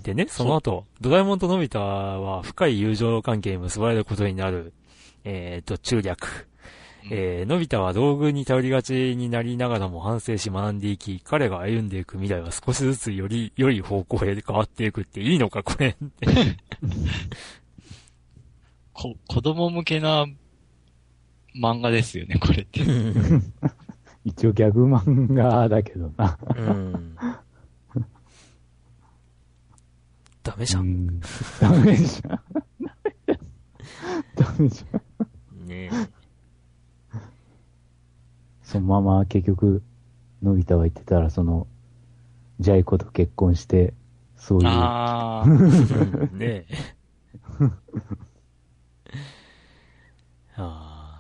[0.04, 4.74] でね、その後、ドラえもんとのび太は深い友情関係に結ばれることになる、
[5.24, 6.50] えっ、と、中略。
[7.10, 15.96] えー、のび太は道具に頼りがちになりながらも反省し学んでいき、彼が歩んでいく未来は少しずつより良い方向へ変わっていくっていいのか、これ。
[18.94, 20.28] こ、子供向けな
[21.56, 22.82] 漫画ですよね、これって。
[24.24, 26.38] 一応ギャグ漫画だけどな。
[26.56, 27.18] うん。
[30.44, 30.80] ダメじゃ。
[30.80, 31.20] うんん
[31.60, 32.42] ダメじゃん。
[34.36, 35.68] ダメじゃん。
[35.68, 35.92] ね
[38.64, 39.84] そのまま結局、
[40.42, 41.68] のび太は言ってたら、その、
[42.60, 43.94] ジャイ子と結婚して、
[44.38, 45.46] そういう、ああ。
[45.46, 46.68] うんねえ。
[50.56, 51.12] あー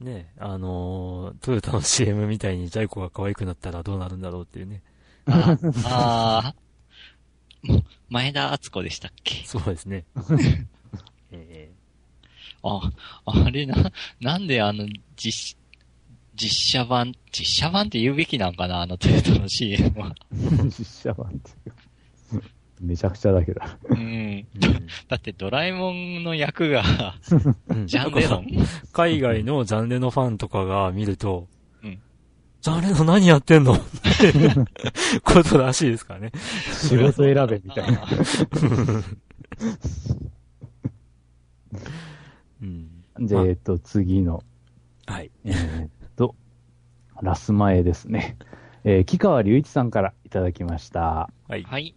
[0.00, 4.82] ねえ、あのートヨタの CM みたいにジャイ子が可愛くなったらどうなるんだろうっていうね。
[5.26, 6.54] ああ
[8.08, 9.44] 前田敦子でしたっけ？
[9.46, 10.04] そうですね。
[11.32, 11.70] え
[12.62, 12.90] あ、
[13.26, 14.86] あれな、なんであの、
[15.16, 15.56] 実、
[16.34, 20.14] 実写版、実写版って言うべきなんかなあのトヨタの CM は。
[20.64, 21.74] 実写版っていう。
[22.80, 23.60] めちゃくちゃだけど。
[23.90, 23.98] うん。
[23.98, 24.44] ー
[25.08, 26.82] だってドラえもんの役が、
[27.68, 28.46] うんジャンレノン
[28.92, 31.46] 海外のジャンレノファンとかが見ると、
[31.82, 31.98] うん
[32.62, 33.74] ジャンレノ何やってんの？
[33.74, 33.78] っ
[34.20, 34.32] て
[35.22, 36.32] ことらしいですからね。
[36.72, 38.06] 仕事選べみたいな。
[42.62, 42.88] うん。
[43.26, 44.42] で、えっと、次の、
[45.06, 45.30] はい。
[45.44, 46.34] えーっと、
[47.22, 48.36] ラス前ですね。
[48.84, 51.28] えー、木川隆一さんからいただきました。
[51.48, 51.62] はい。
[51.62, 51.94] はい。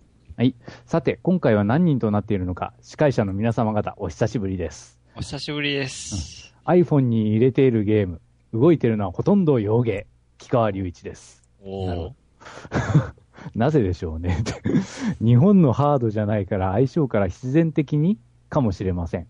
[0.85, 4.99] さて、今回は何人となっているのか、司会者の皆様方、お久しぶりです。
[5.15, 6.53] お久しぶりです。
[6.65, 8.19] iPhone に入れているゲーム、
[8.53, 10.07] 動いているのはほとんど洋芸、
[10.39, 11.43] 木川隆一です。
[11.63, 13.13] おなるほー。
[13.55, 14.43] なぜでしょうね。
[15.21, 18.17] 日本のハードじゃないから相性から必然的に
[18.49, 19.27] かもしれません。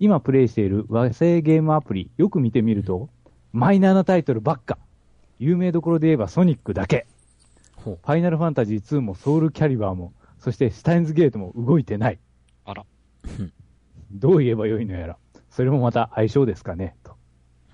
[0.00, 3.08] 今プレイしている和製ゲームアプリ、よく見てみると、
[3.52, 4.78] マイナーなタイトルばっか。
[5.38, 7.06] 有名どころで言えばソニックだけ。
[7.82, 10.12] ファイナルファンタジー2もソウルキャリバーも、
[10.42, 12.18] そしてシュタインズゲートも動いてない。
[12.64, 12.84] あら。
[14.10, 15.16] どう言えばよいのやら。
[15.50, 16.96] それもまた相性ですかね。
[17.04, 17.16] と。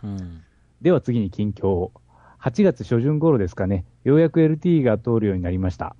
[0.04, 0.42] うん。
[0.82, 1.92] では次に近況を。
[2.38, 3.86] 8月初旬頃ですかね。
[4.04, 5.96] ようやく LTE が通るようになりました。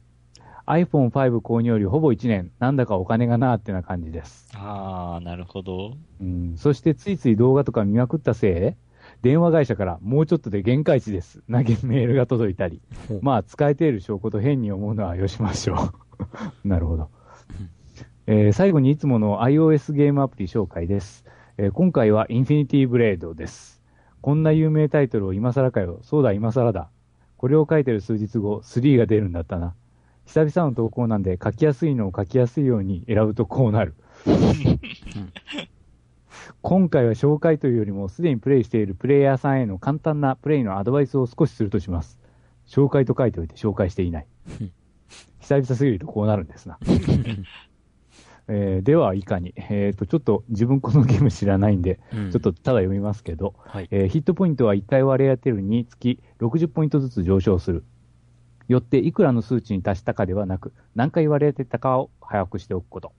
[0.67, 4.47] iPhone5 購入よりほぼ1年、なんだかお金がなーってな感じです。
[4.55, 5.97] ああ、なるほど。
[6.21, 8.77] うん、そしてついつい動画とか見まくったせいで、
[9.23, 11.43] 電話会社からもうちょっとで限界値です。
[11.51, 12.83] 投げメールが届いたり。
[13.23, 16.08] まあ、使えている証拠と変に思うのはよしましょう。
[16.65, 17.11] なるほど。
[18.27, 21.25] えー最後にいつもの iOS ゲームアプリ紹介です。
[21.57, 23.83] えー今回はインフィニティブレードです。
[24.21, 26.01] こんな有名タイトルを今更かよ。
[26.03, 26.91] そうだ、今更だ。
[27.37, 29.75] これを書いてる数日後、3が出るんだったな。
[30.27, 33.95] 久々の投稿なんで書きやすいのを書きやすいように選ぶとこうなる。
[36.61, 42.19] 今回は紹介というよりも、すでにプレイしているプレイヤーさんへの簡単なプレイのアドバイスを少しするとします。
[42.67, 44.27] 紹介と書いておいて紹介していない。
[45.41, 46.79] 久々すぎるとこうなるんですな。
[48.51, 49.53] えーでは、いかに。
[49.57, 53.89] えっ、と、ちょっと自分このゲーム知らないんで、うんちょっとただ読みますけど、はい。
[53.91, 57.85] えーヒットポイントは1回割り当てるにつき60ポイントずつ上昇する。
[58.69, 63.13] よって、いくらの数値に達したかではなく、何回割り当てたかを把握しておくこと。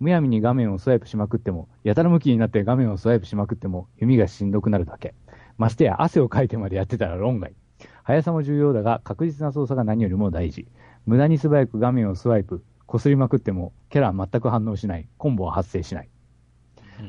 [0.00, 5.14] むやみに画面をスワイプしまくっても、やたら向きになって画面をスワイプしまくっても、弓がしんどくなるだけ。
[5.58, 7.54] ましてや、汗をかいてまでやってたら論外。
[8.02, 10.66] 速さも重要だが、確実な操作が何よりも大事。
[11.06, 15.08] 無駄に素早く画面をスワイプ、擦りまくっても、キャラは全く反応しない。
[15.18, 16.08] コンボは発生しない。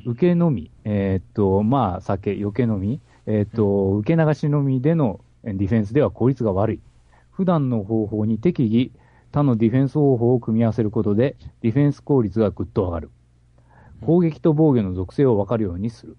[0.06, 6.79] 受けのみ、えーっと、まあ、酒、余計のみ、えっ、と、受け流しのみでのディフェンスでは効率が悪い。
[7.32, 8.91] 普段の方法に適宜
[9.34, 13.10] 他のディフェンス方法を組み合わせることで、ディフェンス効率がぐっと上がる。
[14.01, 16.17] 攻撃と防御の属性を分かるようにする。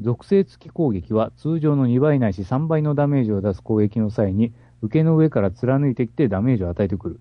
[0.00, 7.20] 属性付き攻撃は通常の2倍ないし3倍のダメージを出す攻撃の際に、受けの上から貫いてきてダメージを与えてくる。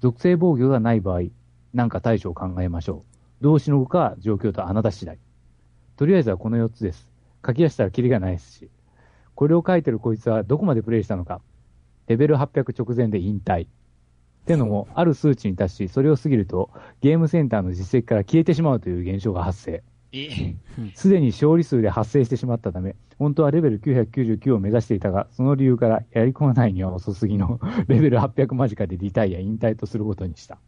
[0.00, 1.22] 属性防御がない場合、
[1.74, 3.04] なんか対処を考えましょ
[3.40, 3.44] う。
[3.44, 5.18] どうしのぐか状況とあなた次第。
[5.96, 7.08] とりあえずはこの4つです。
[7.44, 8.70] 書き出したらキリがないですし。
[9.34, 11.40] これを書いてるこいつはどこまでプレイしたのか。
[12.08, 13.66] レベル800直前で引退。
[13.66, 13.68] っ
[14.46, 19.82] てのも、ある数値に達し、それを過ぎると、ゲームセンターの実績から消えてしまうという現象が発生。
[20.12, 20.54] え、
[20.94, 30.58] すでに勝利数で発生してしまったため、本当はレベル999を目指していたが、その理由からやり込まないには遅すぎの レベル800間近でリタイア、引退とすることにした。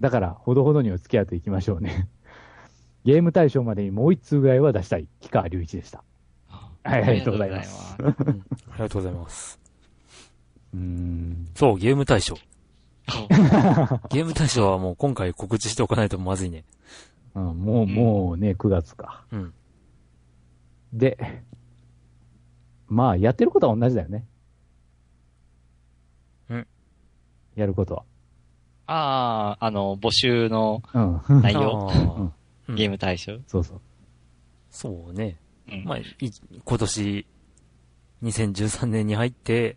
[0.00, 2.08] だから、ほどほどにお付き合っていきましょうね。
[3.04, 6.02] ゲーム対象までにもう一通ぐらいは出したい、木川隆一でした。
[6.48, 9.60] あはいありがとうございますありがとうございます。
[10.74, 11.48] うーん。
[11.54, 12.36] そう、ゲーム大賞。
[13.06, 16.64] ますゲーム大賞はもう今回告知しておかないとまずいね。
[17.34, 19.24] うん、もう、もうね、9月か。
[19.32, 19.54] うん。
[20.92, 21.16] で、
[22.88, 24.26] まあ、やってることは同じだよね。
[26.50, 26.66] うん。
[27.54, 28.04] やることは。
[28.86, 31.40] ああ、あの、募集のうん。
[31.42, 31.88] 内容、
[32.68, 33.38] うんゲーム対象？
[33.46, 33.80] そうそう。
[34.70, 35.38] そうね。
[35.70, 36.04] うんまあ、い
[36.64, 37.26] 今年、
[38.22, 39.76] 2013年に入って、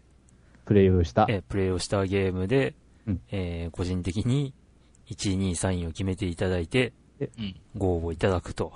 [0.65, 1.25] プレイをした。
[1.29, 2.75] えープレイをしたゲームで、
[3.07, 4.53] うんえー個人的に
[5.07, 6.93] 1位、2位、3位を決めていただいて、うん。
[7.77, 8.73] ご応募いただくと。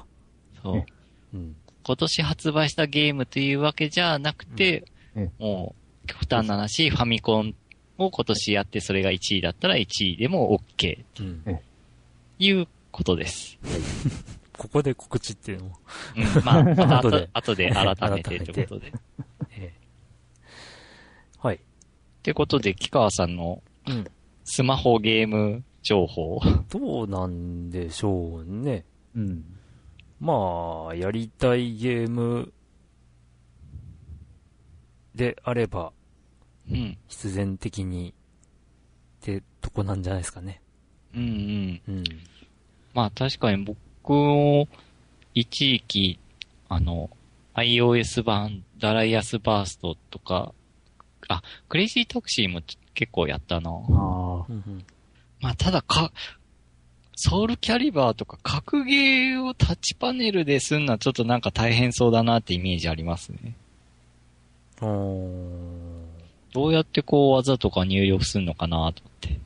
[0.62, 0.86] そうね。
[1.34, 1.56] うん。
[1.84, 7.56] 今年発売したゲームというわけじゃなくて、うんえもう、極端な話、ファミコン
[7.98, 11.62] を今年やってそれが1位だったら1位でも OK うんえ
[12.40, 13.58] いうことです。
[14.58, 15.80] ここで告知っていうのも、
[16.18, 18.88] うん、まあ、また 後後でで、後で改めてってことで。
[18.88, 18.92] っ
[19.58, 21.60] えーはい。
[22.24, 24.06] てことで、木川さんのうん。
[24.44, 26.40] スマホゲーム情報。
[26.70, 28.86] どうなんでしょうね。
[29.16, 29.44] うん。
[30.20, 32.52] まあ、やりたいゲーム
[35.16, 35.92] であれば、
[36.70, 36.98] うん。
[37.08, 38.14] 必然的に、
[39.22, 40.62] ってとこなんじゃないですかね。
[41.16, 41.82] うんうん。
[41.88, 42.04] うん。
[42.94, 43.78] まあ確かに僕
[44.14, 44.68] も、
[45.34, 46.20] 一時期、
[46.68, 47.10] あの、
[47.56, 50.54] iOS 版、ダライアスバーストとか、
[51.28, 52.62] あ、クレイジータクシーも
[52.94, 53.70] 結構やったな。
[53.72, 53.74] あ
[54.42, 54.46] あ。
[55.42, 56.12] うんうんまあただか、
[57.16, 63.56] ソウルキャリバーとか格ゲーをタッチパネルですんのはちょっとなんか大変そうだなってイメージありますね。
[64.80, 66.00] あー
[66.54, 69.40] どうやってこう技とか入力するのかなと思って。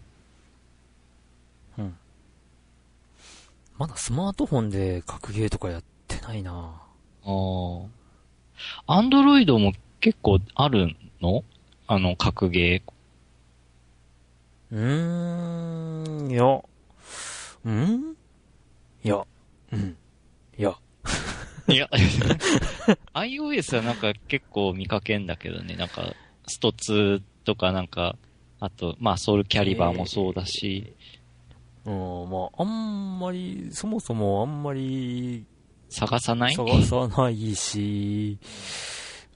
[1.80, 1.96] うん。
[3.80, 6.52] まだスマートフォンで格ゲーとかやってないな
[7.26, 8.98] ああ。
[8.98, 11.44] アンドロイドも結構あるの？
[11.88, 12.93] あの、格ゲー。
[14.74, 16.44] うーん、いや、
[17.64, 18.18] うん。
[19.04, 19.24] いや、
[19.72, 19.98] うん。
[20.58, 20.76] いや、
[21.68, 21.88] いや、
[23.14, 25.76] iOS はなんか結構見かけんだけどね。
[25.76, 26.16] なんか、
[26.48, 28.16] スト2とかなんか、
[28.60, 30.96] あと、まあ、ソウルキャリバーもそうだし、
[31.86, 35.46] うん、まあ、あんまり、そもそもあんまり
[35.90, 38.40] 探さない探さないし、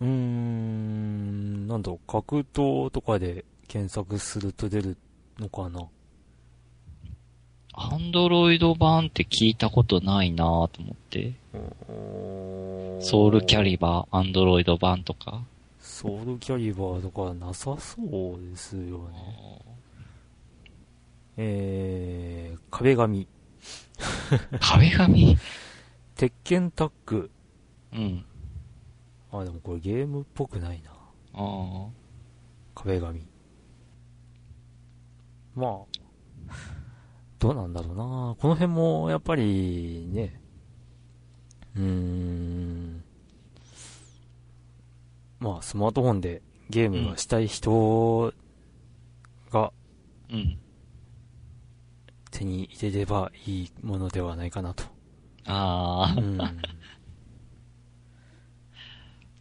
[0.01, 4.97] うーん、なんだろう、格闘とかで検索すると出る
[5.39, 5.87] のかな？
[7.79, 11.33] アンドロイド版って聞いたことないなぁと思って。
[13.03, 15.43] ソウルキャリバー、アンドロイド版とか。
[15.79, 18.01] ソウルキャリバーとかなさそ
[18.35, 19.61] うですよね。
[21.37, 23.27] えー、壁紙、
[24.59, 25.37] 壁紙？
[26.15, 27.29] 鉄拳タッグ。
[27.93, 28.25] うん。
[29.31, 30.91] あ、でもこれゲームっぽくないな。
[31.35, 31.87] あ
[32.73, 33.21] 壁紙。
[35.57, 36.53] まあ、
[37.39, 38.35] どうなんだろうな。
[38.39, 40.39] この辺も、やっぱり、ね、
[41.75, 43.03] うーん、
[45.39, 48.31] まあ、スマートフォンでゲームがしたい人
[49.51, 49.71] があ。
[50.31, 50.59] うん。
[52.29, 54.83] 手に入れればいいものではないかなと。
[55.45, 56.19] ああ。
[56.19, 56.37] うん。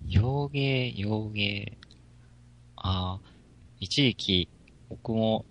[0.08, 1.76] 洋芸、洋芸。
[2.76, 3.30] ああ。
[3.80, 4.48] 一時期、
[4.88, 5.44] 僕も、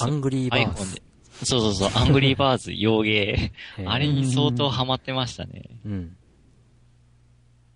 [0.00, 1.02] アングリーバーズで。。
[1.42, 3.52] そうそうそう、アングリーバーズ、洋ゲー。
[3.78, 5.64] えーあれに相当ハマってましたね。
[5.84, 6.16] うん。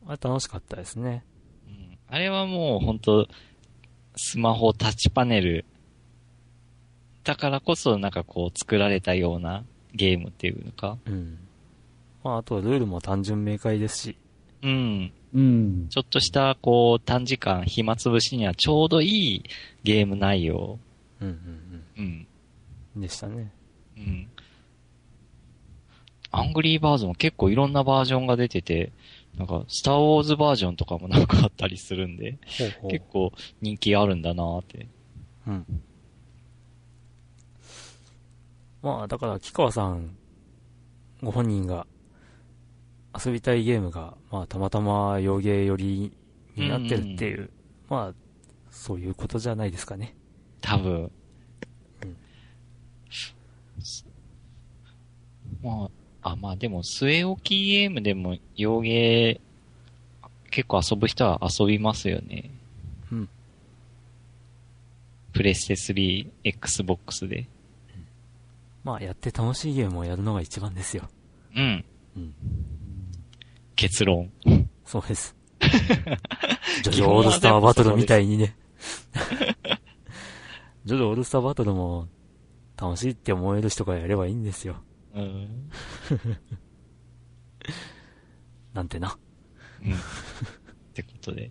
[0.07, 1.25] あれ楽しかったですね。
[1.67, 3.29] うんあれはもう本当
[4.17, 5.67] スマホタッチパネル
[7.23, 9.65] だからこそなんかこう作られたような
[9.95, 10.97] ゲームっていうのか。
[11.05, 11.39] うん。
[12.25, 14.17] まあ、あとはルールも単純明快ですし、
[14.63, 15.13] うん。
[15.35, 15.89] うん。
[15.91, 19.43] ちょっとした、こう、短時間、暇つぶしにはちょうどいい
[19.85, 20.79] ゲーム内容。
[21.21, 22.27] うんうんうん。
[22.95, 23.01] うん。
[23.01, 23.53] でしたね。
[23.97, 24.29] うん。
[26.31, 28.93] アングリーバーズも結構いろんなバージョンが出てて、
[29.37, 34.89] なんか、スターウォーズバージョンとかもなんかあったりするんで、ほうほう結構人気あるんだなーって。
[35.47, 35.83] うん。
[38.83, 40.17] まあ、だから、木川さん、
[41.23, 41.87] ご本人が
[43.25, 46.13] 遊びたいゲームが、まあ、たまたま洋芸寄り
[46.57, 47.51] になってるっていう、
[47.89, 48.15] まあ、
[48.71, 50.15] そういうことじゃないですかね。
[50.61, 50.95] 多分。
[50.95, 51.11] うん
[55.63, 55.91] ま
[56.23, 59.41] あ、あ、まあでも、据え置きゲームでも洋芸、
[60.51, 62.51] 結構遊ぶ人は遊びますよね。
[63.11, 63.29] うん。
[65.33, 67.47] プレステ3、Xbox で。
[68.85, 71.09] まあ、やって楽しいゲームをやるのが一番ですよ。
[71.55, 71.85] うん。
[72.17, 72.35] うん。
[73.77, 74.31] 結論。
[74.85, 75.37] そうです。
[76.83, 78.57] ジョジョオールスターバトルみたいにね。
[80.89, 82.09] ジョジョオールスターバトルも
[82.81, 84.77] 楽しいって思える人がやればいいんですよ。
[85.15, 85.71] うん。
[88.73, 89.19] なんてな。
[89.85, 89.93] うん。
[89.93, 89.97] っ
[90.95, 91.51] てことで。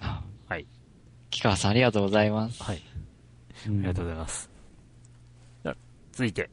[0.00, 0.66] あ はい。
[1.30, 2.60] 木川さんありがとうございます。
[2.64, 2.78] はい。
[2.78, 2.80] あ
[3.66, 4.50] ありがとうございます。
[5.62, 5.76] じゃあ
[6.10, 6.50] 続いて、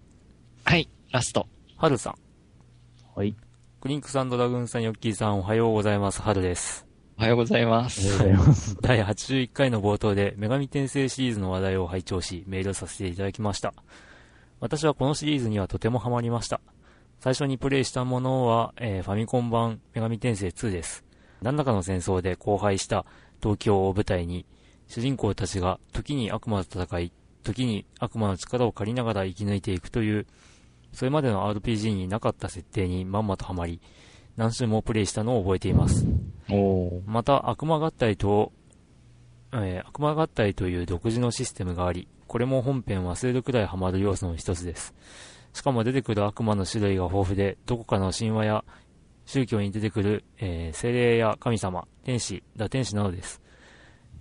[0.65, 1.47] はい、ラスト。
[1.76, 2.15] はるさん。
[3.15, 3.36] はい。
[3.82, 6.21] クリンクさんドラグーンさん、ヨッキーさん、おはようございます。
[6.21, 6.86] はるです。
[7.18, 8.07] おはようございまありがす。
[8.09, 8.78] とうございます。
[8.82, 13.74] 第81回の冒頭で、女神転生シリーズの話題を拝聴し、メールさせていただきました。
[14.59, 16.59] 私はこのシリーズにはとてもハマりました。
[17.20, 21.05] 最初にプレイしたものは、えーファミコン版女神転生2です。
[21.41, 23.05] 何らかの戦争で荒廃した
[23.41, 24.45] 東京を舞台に、
[24.88, 27.11] 主人公たちが時に悪魔と戦い、
[27.43, 30.26] 時に悪魔の力を借りながら生き抜いていくという、
[30.93, 33.80] それまでの RPG になかった設定にまんまとハマり、
[34.36, 36.06] 何周もプレイしたのを覚えています。
[37.06, 38.52] また、悪魔合体と、
[39.52, 44.94] えー悪魔合体という独自のシステムがあり、これも本編忘れるくらいハマる要素の一つです。
[45.54, 48.66] しかも出てくる悪魔の種類が豊富で、どこかの神話や
[49.26, 53.42] 宗教に出てくる、えー精霊や神様、天使、堕天使などです。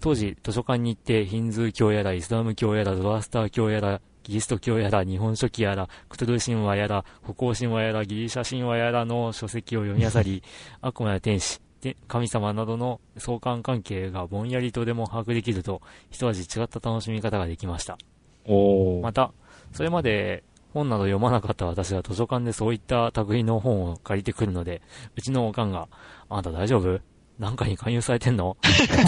[0.00, 10.42] 当時、図書館に行ってヒンズー教やら、イスラム教やら、ゾワスター教やら、キリスト教やら、日本書紀やら、クトゥルー神話やら、北欧神話やら、ギリシャ神話やらの書籍を読み漁り、
[10.80, 17.98] 悪魔や天使、で神様などの相関関係がぼんやりとでも把握できると、一味違った楽しみ方ができました。
[18.46, 19.02] おー。
[19.02, 19.32] また、
[19.72, 24.80] それまで本など読まなかった私は図書館でそういった類の本を借りてくるので、
[25.16, 25.88] うちのおかんが、
[26.28, 27.00] あんた大丈夫？
[27.38, 28.56] なんかに勧誘されてんの？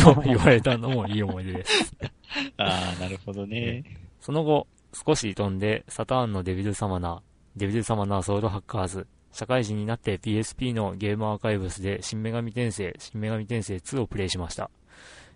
[0.02, 1.94] と言われたのもいい思い出です。
[2.58, 3.84] あー、なるほどね。
[4.20, 7.20] その後、少し飛んで、サターンのデビルサマナー、
[7.56, 14.70] デビルサマナーソウルハッカーズ、社会人になって PSP のゲームアーカイブスで新女神転生、新女神転生2をプレイしました。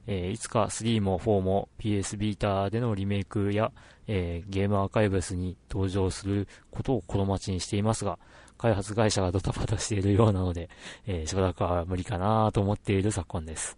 [0.06, 3.72] えーいつか3も4も PS ビーターでのリメイクや、
[4.06, 8.18] えーゲームアーカイブスに登場することを心待ちにしていますが、
[8.56, 10.70] 開発会社がドタバタしているようなので、
[11.06, 13.76] えーしばらくは無理かなと思っている昨今です。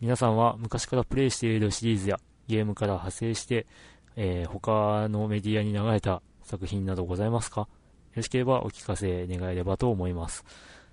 [0.00, 2.18] 皆さんは昔からプレイしているシリーズや
[2.48, 3.66] ゲームから派生して、
[4.16, 7.60] えー他のメディアに流れた作品などございますか？
[7.62, 7.68] よ
[8.16, 10.44] ろしければお聞かせ願えればと思います。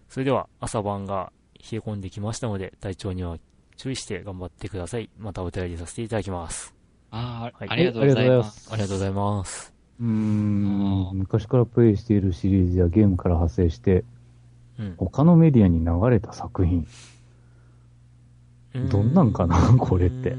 [0.09, 3.37] それでは朝晩が冷え込んできましたので体調には
[3.77, 5.09] 注意して頑張ってください。
[5.17, 6.73] またお便りさせていただきます。
[7.11, 8.69] あー、はいありがとうございます。
[8.71, 9.73] ありがとうございます。
[10.01, 14.03] うーん、昔からプレイしているシリーズやゲームから派生して、
[14.79, 14.95] うん。
[14.97, 16.87] 他のメディアに流れた作品。
[18.73, 20.35] どんなんかなこれって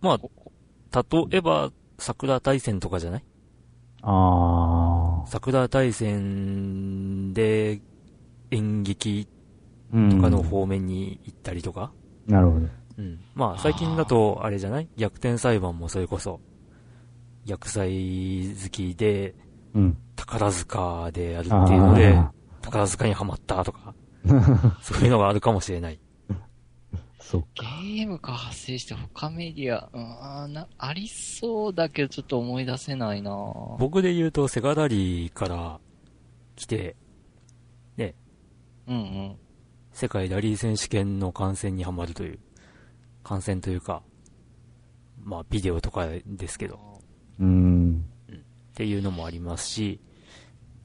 [0.00, 0.20] まあ、
[0.94, 3.24] 例えば、桜大戦とかじゃない？
[4.02, 7.80] あ桜大戦で
[8.50, 9.28] 演劇。
[9.90, 11.90] とかの方面に行ったりとか、
[12.26, 12.66] なるほど。
[12.98, 13.18] うん。
[13.34, 14.88] まあ、最近だと、あれじゃない？
[14.98, 16.40] 逆転裁判もそれこそ、
[17.46, 17.88] 逆裁
[18.62, 19.34] 好きで、
[19.74, 19.96] うん。
[20.14, 22.30] 宝塚でやるっていうのであ、
[22.60, 23.94] 宝塚にはまったとか、
[24.82, 25.98] そういうのがあるかもしれない。
[27.30, 27.66] そっゲか。
[27.82, 33.30] ームが発生して他メディア、うーんな、ありそうだけどちょっと思い出せないな
[33.78, 35.80] 僕で言うと、セガラリーから
[36.56, 36.96] 来て、
[38.88, 39.36] うんうん。
[39.92, 42.38] 世界ラリー選手権の観戦にはまるという、
[43.22, 44.02] 観戦というか、
[45.22, 46.78] まあ、ビデオとかですけど、
[47.38, 48.04] うーん。
[48.30, 48.34] っ
[48.74, 50.00] ていうのもありますし、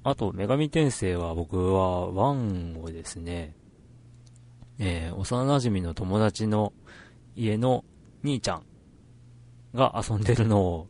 [0.04, 3.56] あと、女神転生は僕は1をですね、
[4.80, 6.74] えー、幼馴染の友達の
[7.36, 7.84] 家の
[8.24, 8.64] 兄ちゃん
[9.74, 10.88] が遊んでるのを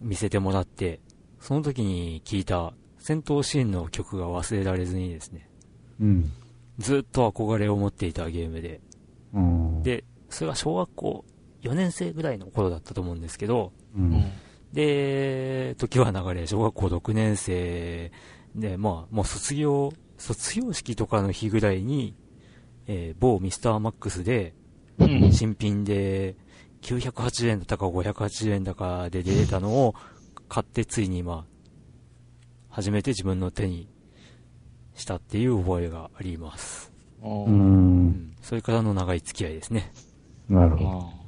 [0.00, 1.00] 見せてもらって、
[1.38, 5.48] その時に聞いた戦闘シーンの曲が忘れられずにですね、
[6.00, 6.32] うん。
[6.78, 8.80] ずっと憧れを持っていたゲームで、
[9.32, 9.82] うん。
[9.82, 11.24] で、それが小学校
[11.62, 14.00] 4年生ぐらいの頃だったと思うんですけど、う。
[14.00, 14.32] うんん。
[14.72, 18.12] で、時は流れ、小学校6年生
[18.54, 22.14] で、まあ、もう卒業、卒業式とかの日ぐらいに、
[22.92, 24.52] えー某ミスターマックスで、
[24.98, 25.32] うん。
[25.32, 26.34] 新品で、
[26.82, 29.94] 980円だったか580円だかで出てたのを
[30.48, 31.46] 買ってついに今、
[32.68, 33.88] 初めて自分の手に
[34.94, 36.92] したっていう覚えがあります。
[37.22, 37.48] おう。
[37.48, 38.36] うんん。
[38.42, 39.92] それからの長い付き合いですね。
[40.48, 40.90] なるほど。
[41.00, 41.20] あ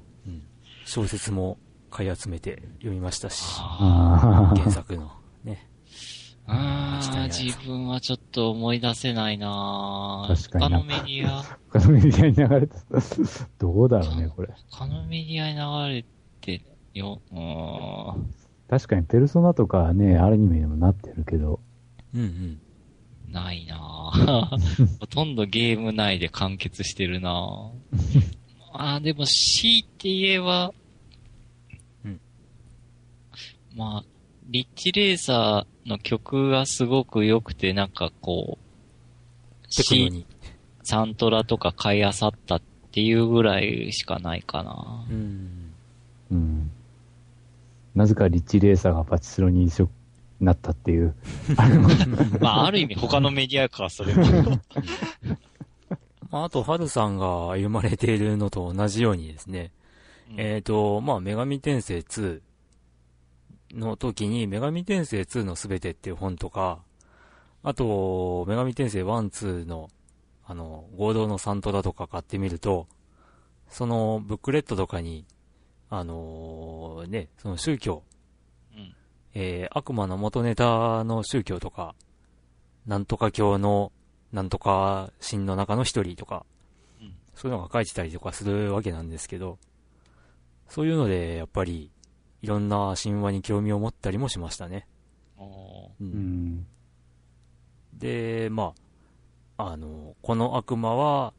[0.84, 1.58] 小説も
[1.90, 5.12] 買い集めて読みましたし、あ原作の
[5.44, 5.68] ね。
[6.46, 12.76] あしたいな自分はちょっと思い出せないな確かにな他のメディア、 他のメディアに流れた。
[13.58, 14.48] どうだろうね、これ。
[14.70, 16.04] 他のメディアに流れ
[16.40, 16.62] て
[16.94, 18.34] よ、うーん。
[18.68, 21.60] 確かに、ペルソナとかはね、アニメにもなってるけど。
[22.14, 22.60] うんうん。
[23.32, 24.58] ないなぁ
[25.00, 27.72] ほとんどゲーム内で完結してるなぁ
[28.74, 30.72] あーでも強いて言えば、
[32.04, 32.20] うん
[33.74, 34.04] まあ、
[34.48, 40.26] リッチレーサーの曲がすごく良くて、なんかこう、テクノ C に。
[40.84, 42.12] サントラとか買い漁っ
[42.46, 45.72] たっていうぐらいしかないかなうん。
[46.30, 46.70] うん。
[47.94, 49.84] なぜかリッチレーサーがパチスロに一緒
[50.40, 51.14] になったっていう。
[52.40, 54.60] まあ、ある意味他のメディアか、それも。
[56.30, 59.70] まあ、あと、ハルさんが歩まれているのと同じようにですね、
[60.36, 62.40] えっ、と、まあ、女神転生2
[63.72, 66.82] の時に、女神転生2のすべてっていう本とか、
[67.62, 69.88] あと、女神転生1、2の、
[70.44, 72.86] あの、合同のサントラとか買ってみると、
[73.68, 75.24] そのブックレットとかに、
[75.88, 78.02] あのね、その宗教、
[78.74, 78.94] うん。
[79.34, 81.94] えー悪魔の元ネタの宗教とか、
[82.86, 83.92] なんとか教の、
[84.32, 86.44] なんとか神の中の一人とか、
[87.00, 87.14] うん。
[87.34, 89.58] そういうのが書いてたりとかするわけなんですけど、
[90.68, 91.90] そういうので、やっぱり、
[92.42, 94.86] いろんな神話に興味を持ったりもしましたね。
[95.38, 96.66] う、うんん。
[97.94, 98.74] で、ま
[99.56, 101.32] あ、あの、この悪魔は、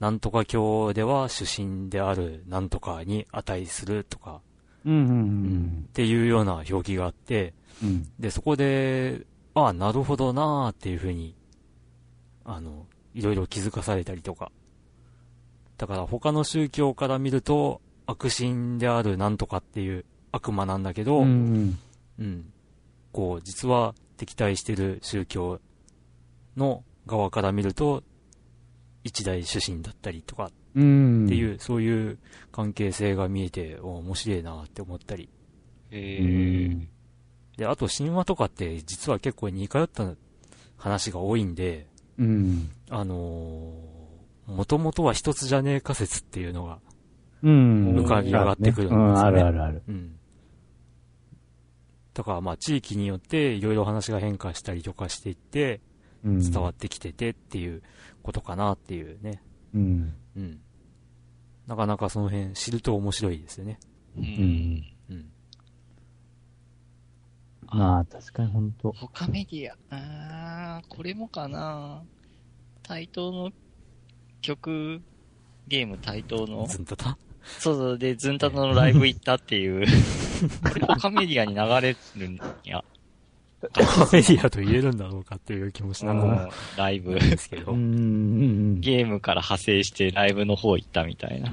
[0.00, 4.42] なんとか教では主神であるなんとかに値するとか、
[4.84, 4.92] うん。
[4.92, 5.00] うん。
[5.00, 5.88] うっん。
[5.94, 8.12] ていうような表記があって、うん。
[8.18, 11.34] で、そこで、ああ、なるほどなーっていうふうに、
[12.44, 14.52] あの、いろいろ気づかされたりとか。
[15.78, 20.04] だから他の宗教から見ると、悪神であるなんとかっていう
[20.34, 21.78] 悪魔なんだけど、ううん、
[22.18, 22.52] ん。
[23.12, 25.60] こう、実は敵対してる宗教
[26.56, 28.02] の側から見ると、
[29.04, 31.26] 一大主神だったりとかうん。
[31.26, 32.18] っていう、そういう
[32.50, 35.28] 関係性が見えて、お面白いなって思ったり。
[35.90, 36.88] へうーん。
[37.56, 40.14] で、あと神話とかって実は結構似通った
[40.76, 41.86] 話が多いんで、
[42.18, 42.70] うん。
[42.90, 46.78] あのー、もともとは一つじゃねえ仮説っていうのが、
[47.42, 47.96] うん。
[47.96, 49.82] 浮かび上がってくるんですよねうん、あるあるある。
[49.88, 50.16] うん。
[52.14, 55.80] だからまあ地域によっていろいろ話が変化したりとかしていって、
[56.24, 56.50] うん。
[56.50, 57.82] 伝わってきててっていう
[58.22, 59.42] ことかなっていうね。
[59.74, 60.14] うん。
[60.36, 60.60] うん。
[61.66, 63.78] なかなかその辺知ると面白いですよね。
[64.16, 64.84] ううんん。
[65.10, 65.30] うん。
[67.66, 69.76] まあ、確かに本当他メディア、
[70.76, 72.02] あー、これもかな
[72.82, 73.50] 対等の
[74.40, 75.02] 曲、
[75.66, 77.18] ゲーム対等の、ずんとた
[77.58, 79.86] そうそう、で、ズンタのライブ行ったっていう、
[80.62, 82.84] これ他メディアに流れるんや。
[84.12, 87.14] メディアと言えるんだろうかっていう気もしなくもないライブ。
[87.14, 87.72] ですけど。
[87.72, 91.50] ゲームから派生してライブの方行ったみたいな。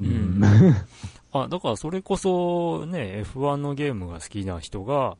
[0.00, 0.40] うん。
[1.32, 5.16] あ、だからそれこそね、F1 のゲームが好きな人が、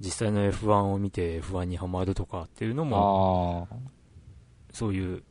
[0.00, 3.76] 実際の F1 を見て F1 にハマるとかっていうのも、あ
[4.72, 5.22] そういう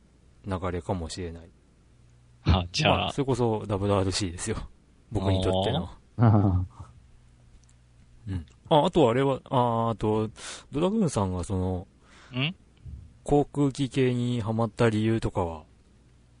[0.46, 1.48] 流れかもしれない。
[2.44, 2.58] あ。
[2.58, 4.56] あ、じゃあまあ、そ、れこそ WRC ですよ。
[5.10, 5.88] 僕にとっての。
[8.28, 8.46] あうん。
[8.70, 10.30] あ、あとあれは、あ、あと、
[10.72, 11.86] ドラグーンさんがその、
[12.38, 12.54] ん？
[13.24, 15.62] 航空機系にハマった理由とかは、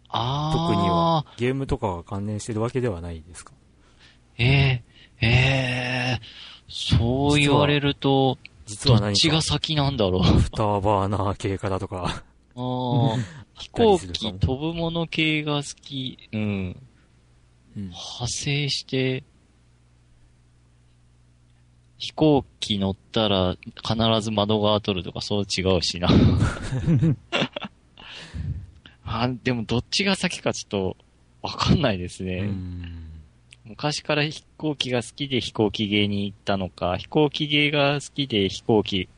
[0.08, 0.68] ああ。
[0.70, 3.52] 特には、ゲームとかが関連してるわけではないですか？
[4.38, 4.82] ええ
[5.20, 6.20] ええ
[6.68, 10.20] そう言われると、実は何どっちがか、先なんだろう。
[10.22, 12.14] アフターバーナー系からとか、あ
[12.54, 13.16] あ。
[13.58, 16.28] 飛行機飛ぶもの系が好き。
[16.32, 16.40] うん。
[17.76, 17.82] うん。
[17.88, 19.24] 派生して、
[21.98, 26.08] 飛行機乗ったら必ず窓側取るとかそう違うしな。
[29.04, 30.96] あ、でもどっちが先かちょっと
[31.42, 32.42] わかんないですうね。
[32.42, 33.08] ん。
[33.64, 39.08] 昔から飛行機が好きで飛行機芸に行ったのか、飛行機芸が好きで飛行機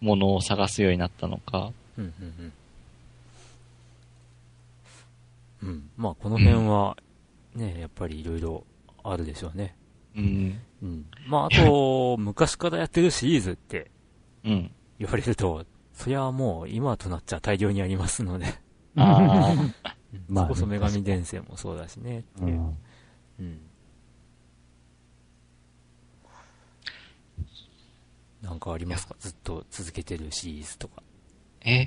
[0.00, 1.72] ものを探すようになったのか。
[1.96, 2.04] うん。
[2.04, 2.52] うん。
[5.62, 5.90] うん。
[5.96, 6.96] まあ、この辺は、
[7.54, 8.64] ね、やっぱりいろいろ
[9.04, 9.74] あるでしょうね。
[10.16, 10.60] うん。
[10.82, 11.06] うん。
[11.26, 13.90] まあ、あと、昔からやってるシリーズって
[14.44, 14.70] うん。
[14.98, 18.46] 言われると、そりゃもう今となっちゃ大量にありますので。
[18.96, 19.52] あ あ。
[19.52, 19.74] うん
[20.28, 22.20] まあねそこそ女神伝説もそうだしね。
[22.20, 22.48] っていう。
[22.48, 22.76] うん
[23.38, 23.60] うん。
[28.42, 29.14] なんかありますか？
[29.20, 31.02] ずっと続けてるシリーズとか。
[31.62, 31.86] え、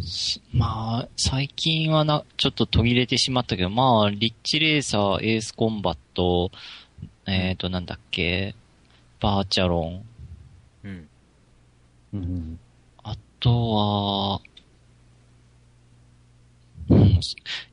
[0.00, 6.50] すまあ、最近はな、ちょっと途切れてしまったけど、まあ、リッチレーサー、エースコンバット、
[7.26, 8.54] えっ、と、なんだっけ、
[9.20, 10.04] バーチャロン、
[10.84, 11.08] うん。
[12.14, 12.58] うん
[13.02, 14.40] あとは、
[16.88, 17.20] うん、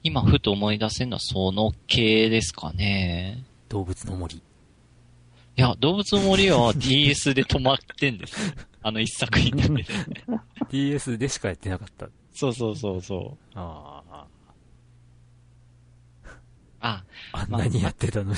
[0.04, 3.44] 今ふと思い出せるのはその系ですかね。
[3.70, 4.38] 動物の森。
[4.38, 4.42] い
[5.56, 8.56] や、動物の森は DS で止まってんです。
[8.82, 9.86] あの一作品だけで。
[10.70, 12.10] DS でしかやってなかった。
[12.34, 13.58] そうそうそうそう。
[13.58, 14.28] ああ。
[16.82, 18.38] あ、あんなにやってたのに。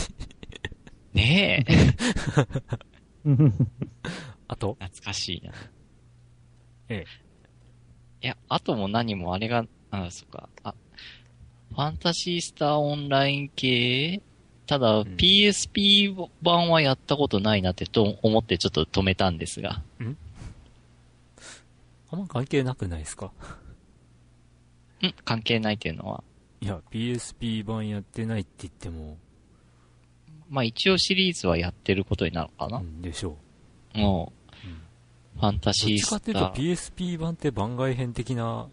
[1.15, 1.73] ねえ。
[3.25, 3.53] うん。
[4.47, 5.53] あと懐かしいな。
[6.89, 7.05] え
[8.21, 8.25] え。
[8.25, 10.49] いや、あとも何もあれが、あ、そっか。
[10.63, 10.75] あ、
[11.69, 14.21] ファンタシースターオンライン系？
[14.67, 19.81] ただ、ん PSP 版はやったことないなってと思ってちょっと止めたんですが。
[22.11, 23.31] あんま関係なくないですか？
[25.05, 26.23] ん関係ないっていうのは。
[26.61, 29.17] いや、PSP 版やってないって言っても、
[30.49, 33.37] まあ一応シリーズはやってることになるのかな、うんでしょ
[33.93, 34.33] も
[34.63, 34.67] う。
[34.67, 34.77] うんう、
[35.39, 36.53] ファンタどっシースタちかっていうとー。
[36.53, 38.67] PSP 版って番外編的な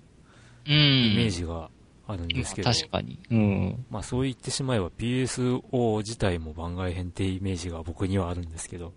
[0.66, 0.72] うん。
[0.72, 1.70] イメージが
[2.06, 3.18] あるんですけど、確かに。
[3.30, 3.86] うん。
[3.90, 8.92] まあそう言ってしまえば PSO 自体も番外編ってイメージが僕にはあるんですけど、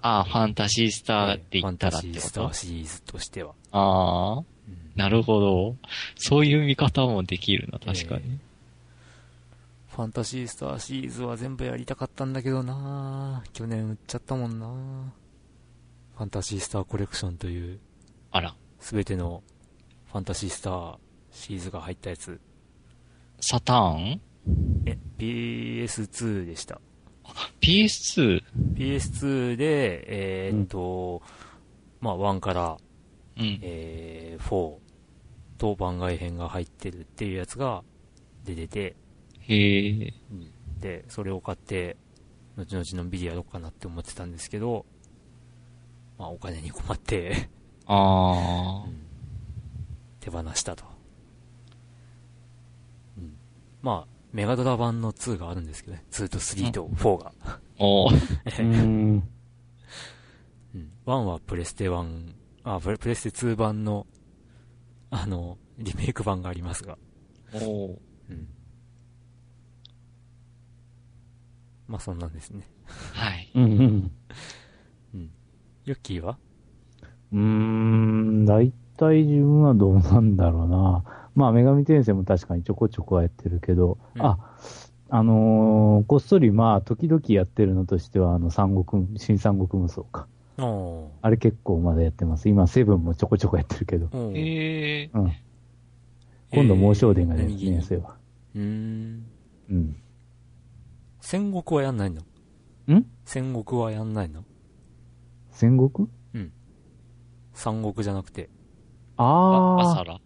[0.00, 3.54] ああ、ファンタシースターって言ったらってファンタシースことターシリーズとしては。
[3.70, 4.46] ああ、うん
[4.96, 5.76] なるほど。
[6.16, 8.38] そういう見方もできるな、確かに。
[9.94, 14.66] ファンタシースターシリーズは全部やりたかったんだけどな去年売っちゃったもんな
[16.16, 17.78] ファンタシースターコレクションという
[18.30, 19.42] あら、すべての
[20.10, 20.96] ファンタシースター
[21.30, 22.40] シリーズが入ったやつ。
[23.40, 24.20] サターン？
[24.86, 26.80] え、PS2 でした。
[27.60, 28.42] ?PS2?
[28.74, 31.22] PS2 で、えーっと、
[32.00, 32.76] まあ1から、
[33.38, 33.58] うん。
[33.62, 34.76] えー、4
[35.58, 37.82] と番外編が入ってるっていうやつが
[38.44, 38.96] 出てて、
[39.48, 40.14] へえ。
[40.80, 41.96] で、それを買って、
[42.56, 44.84] 後々のんびりやろうかなって思ってたんですけど、
[46.18, 47.48] まあお金に困って、
[47.86, 48.84] あ
[50.20, 50.84] 手放したと。
[53.18, 53.36] うん、
[53.82, 56.04] まあ、メガドラ版の2があるんですけどね。
[56.10, 57.32] 2と3と4が。
[58.60, 59.28] うん。
[60.74, 60.92] うん。
[61.06, 62.34] 1はプレステ1、
[62.64, 64.06] あ、プレステ2版の、
[65.10, 66.96] あの、リメイク版がありますが。
[67.52, 67.98] おー
[68.30, 68.48] うん。
[71.92, 72.62] まあそんなんですね。
[73.12, 73.50] はい。
[73.54, 73.66] うんう
[75.18, 75.30] ん。
[75.84, 76.38] ヨッキーは？
[77.32, 81.04] うーん、大体自分はどうなんだろうな。
[81.34, 84.38] まあ、女神転生も確かにちょこちょこはやってるけど、うんあ、
[85.10, 90.26] あのーこっそりまあ、時々やってるのとしては、あの、三国、新三国無双か。
[91.20, 92.48] あれ結構まだやってます。
[92.48, 94.08] 今、セブンもちょこちょこやってるけど。
[94.32, 95.10] へえ。
[95.12, 95.32] うん。
[96.52, 98.16] 今度、猛将伝が出るえーね、そういえば。
[98.54, 99.26] うーん。
[99.70, 99.96] うん。
[101.22, 102.20] 戦国はやんないの？
[102.92, 103.06] ん？
[103.24, 104.44] 戦国はやんないの？
[105.52, 106.08] 戦国？
[107.54, 108.50] 三国じゃなくて。
[109.16, 110.20] あ、ああ、アサラ。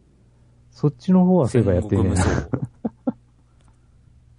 [0.70, 2.22] そっちの方はそういえばや戦ってるね国無。
[2.22, 2.50] 双。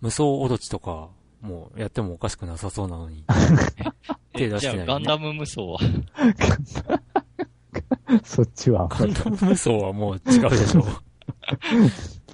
[0.02, 1.10] 無双オロチとか、
[1.42, 3.24] もうやってもおかしくなさそうなのに。
[4.34, 5.80] 手出してないじゃあ、ガンダム無双は？
[8.24, 8.88] そっちは。
[8.88, 10.86] ガンダム無双はもう違うでしょ。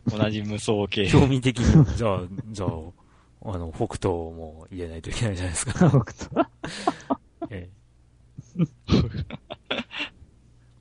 [0.18, 1.08] 同じ無双系。
[1.10, 1.96] 興味的に。
[1.98, 2.22] じゃあ、
[2.52, 2.70] じゃあ、
[3.46, 6.50] あの、北斗も入れないといけないじゃないですか。
[7.50, 7.70] え
[8.56, 8.68] 無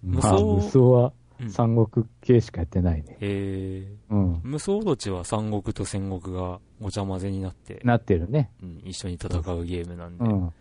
[0.21, 1.13] まあ、双無双は
[1.49, 3.17] 三国系しかやってないね。
[3.21, 4.35] えうん。
[4.37, 8.51] ー、無双オロチは三国と戦国がごちゃ混ぜになって、なってるね。
[8.63, 10.53] うん、一緒に戦うゲームなんで、うん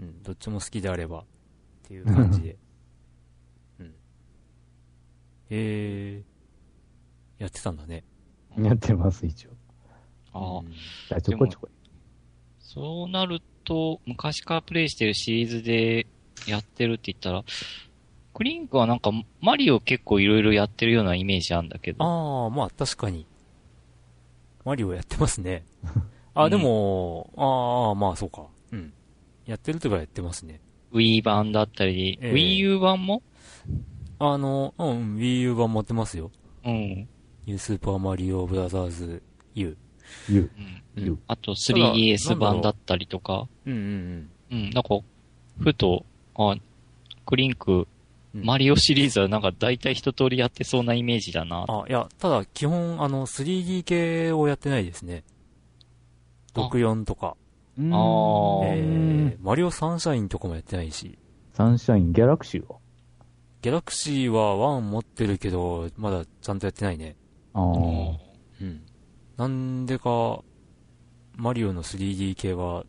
[0.00, 0.22] うん。
[0.22, 1.24] どっちも好きであればっ
[1.82, 2.56] ていう感じで。
[3.80, 3.94] うん。
[5.50, 8.04] えー、やってたんだね。
[8.58, 9.50] やってます、一応。
[10.32, 10.62] あ
[11.10, 11.68] あちょこちょこ。
[12.58, 16.06] そうなると、昔からプレイしてるシリーズで
[16.46, 17.44] やってるって言ったら、
[18.34, 19.10] クリンクはなんか
[19.40, 22.02] マリオ結構いろいろやってるようなイメージあるんだけど。
[22.04, 23.26] ああ、まあ確かに。
[24.64, 25.64] マリオやってますね。
[26.34, 28.46] あ、うんでも、ああ、まあそうか。
[28.72, 28.92] うん。
[29.44, 30.60] やってるとかやってますね。
[30.92, 33.22] Wii 版だったり、ええ Wii U 版も？
[34.18, 36.30] あの、うん、Wii U 版持ってますよ。
[36.64, 36.72] うん。
[36.72, 39.22] ニュースーパーマリオブラザーズ
[39.54, 39.76] U。
[40.28, 40.50] U。
[40.96, 44.98] うんうんあとただなん 3DS だろう版だったりとか、うんうんうん、なんか、
[45.58, 46.54] ふと、あ、
[47.24, 47.88] クリンク、
[48.34, 48.44] うん。
[48.44, 51.64] マリオシリーズはなんか大体一通りやってそうなイメージだな。
[51.66, 55.24] あ、いや、ただ基本、あの、3D 系をやってないですね。
[56.54, 57.36] 64とか、
[57.78, 61.18] うーんあーえー、マリオサンシャインとかもやってないし、
[61.54, 62.76] サンシャイン、ギャラクシーは？
[63.62, 67.16] ギャラクシーは1持ってるけど、まだちゃんとやってないね。
[67.54, 67.62] ああ。
[67.62, 68.82] うん。
[69.42, 70.40] なんでか、
[71.34, 72.84] マリオの 3D 系は、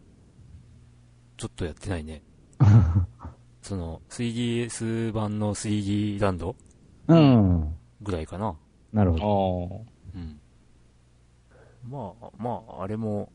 [1.35, 2.21] ちょっとやってないね。
[3.63, 6.55] その、3DS 版の 3D ランド
[7.07, 7.75] うん。
[8.03, 8.55] ぐらいかな。
[8.91, 9.85] なるほあど。
[10.15, 10.19] あ。
[10.19, 10.39] うん。
[11.89, 13.31] まあ、まあ、あれも、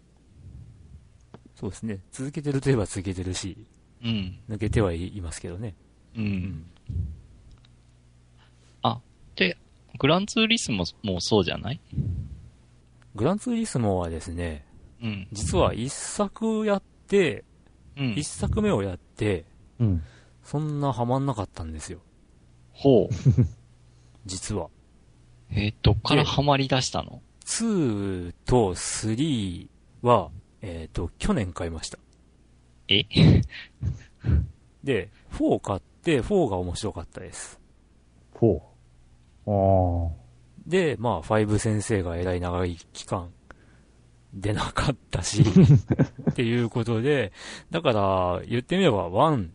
[1.57, 1.99] そうですね。
[2.12, 3.66] 続けてるといえば続けてるし、
[4.01, 4.39] うん。
[4.49, 5.75] 抜けてはいますけどね。
[6.16, 6.21] う。。
[6.21, 6.64] うん
[9.35, 9.57] で、
[10.01, 11.81] グランツーリスモもそうじゃない？
[13.14, 14.64] グランツーリスモはですね、
[15.02, 15.28] うん。
[15.32, 17.44] 実は一作やって、
[17.96, 18.24] うん一。
[18.24, 19.44] 作目をやって、
[19.78, 20.02] うん。
[20.42, 22.00] そんなハマんなかったんですよ。
[22.72, 23.14] ほう。
[24.26, 24.68] 実は。
[25.50, 29.68] えー、どっからハマり出したの？2と3
[30.02, 30.30] は、
[30.61, 31.98] えっ、と、去年買いました。
[32.88, 33.04] え？
[34.84, 37.61] で、4買って、4が面白かったです。
[38.34, 38.61] 4。
[39.46, 40.18] あ
[40.69, 43.33] で、まあ、5先生がえらい長い期間、
[44.35, 45.43] 出なかったし、
[46.31, 47.33] っていうことで、
[47.71, 49.51] だから、言ってみれば、1、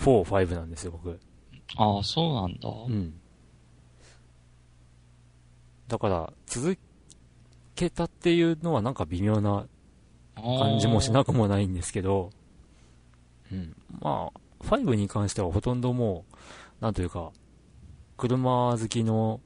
[0.00, 1.20] 4、5なんですよ、僕。
[1.76, 2.68] ああ、そうなんだ。
[2.68, 3.14] うん。
[5.88, 6.78] だから、続
[7.74, 9.66] けたっていうのはなんか微妙な
[10.36, 12.30] 感じもしなくもないんですけど、
[13.52, 13.76] うん。
[14.00, 16.24] まあ、5に関してはほとんども
[16.80, 17.32] う、なんというか、
[18.16, 19.40] 車好きの、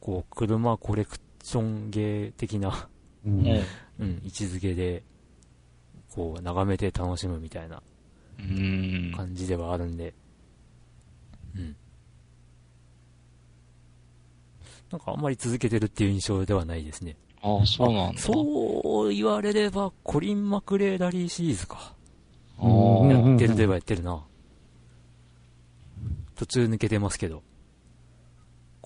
[0.00, 2.88] こう、車コレクションゲー的な、あ。
[3.26, 3.42] ううん。
[3.42, 3.64] ん。
[4.00, 5.02] うん、位置づけで、
[6.14, 7.82] こう、眺めて楽しむみたいな
[8.38, 9.12] うん。
[9.16, 10.14] 感じではあるんで、
[11.56, 11.76] うん。
[14.90, 17.16] なんかあんまり続けてるっていう印象ではないですね。
[17.42, 18.20] ああ、そうなんだ。
[18.20, 21.94] そう言われれば、コリン・マクレーダリーシリーズか。
[22.58, 24.24] あーうんやってるといえばやってるな。
[26.34, 27.42] 途中抜けてますけど。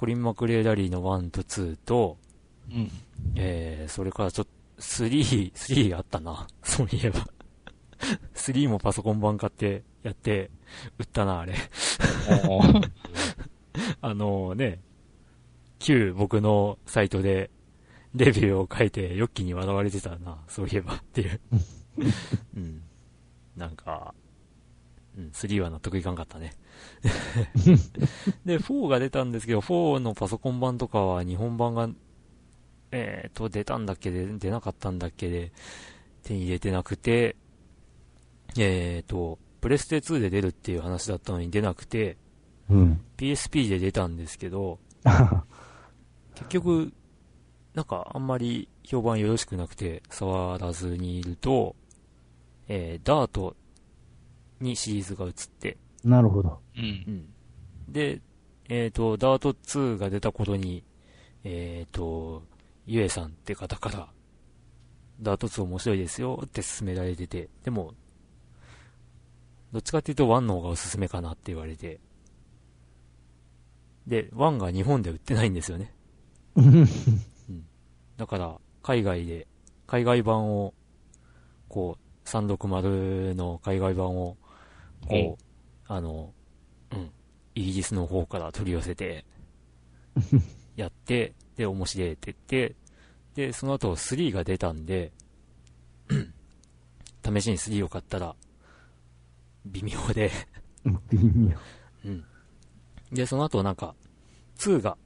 [0.02, 2.18] コリン・マクレーダリーの1と2と、
[2.72, 2.90] うん。
[3.36, 6.48] えー、それからちょっと、3、3あったな。
[6.64, 7.24] そういえば。
[8.34, 10.50] 3もパソコン版買って、やって、
[10.98, 11.54] 売ったな、あれ。
[14.02, 14.80] あのね、
[15.78, 17.52] 旧僕のサイトで、
[18.12, 21.40] レビューを書いて、ヨッキーに笑われてたな、そういえばっていう。
[22.56, 22.82] うん。
[23.56, 24.12] なんか、
[25.16, 26.56] うん、3は納得いかんかったね。
[28.44, 31.88] で、4が出たんですけど、4のパソコン版とかは日本版が、
[32.90, 35.52] えーと、出たんだっけで、出なかったんだっけで、
[36.22, 37.36] 手に入れてなくて、
[38.58, 42.16] えーと、プレステ2で出るっていう話だったのに出なくて、
[42.68, 43.00] うん。
[43.16, 44.78] PSP で出たんですけど、
[46.34, 46.92] 結局、
[47.74, 51.74] なんかあんまり評判よろしくなくて触らずにいると、
[52.68, 53.56] えー、ダート
[54.60, 56.61] にシリーズが移って、なるほど。
[56.76, 57.26] うん。
[57.88, 58.20] で、
[58.68, 60.84] えっ、と、ダート2が出た頃に、
[61.44, 62.42] えっ、と、
[62.86, 64.08] ゆえさんって方から、
[65.20, 67.94] ダート2面白いですよって勧められてて、でも、
[69.72, 72.00] どっちかっていうと1の方がおすすめかなって言われて、
[74.06, 75.94] で、1が日本で売ってないんですよね。
[78.16, 79.46] だから、海外で、
[79.86, 80.74] 海外版を、
[81.68, 84.36] こう、360の海外版を、
[85.06, 85.44] こう、
[85.86, 86.41] あの、うん、
[87.54, 89.24] イギリスの方から取り寄せて、
[90.76, 92.76] やって、で、面白いって言って、
[93.34, 95.12] で、その後3が出たんで、
[97.24, 98.34] 試しに3を買ったら、
[99.66, 100.30] 微妙で、
[101.10, 101.56] 微妙。
[102.04, 102.24] うん。
[103.12, 103.94] で、その後なんか、
[104.58, 104.96] 2が、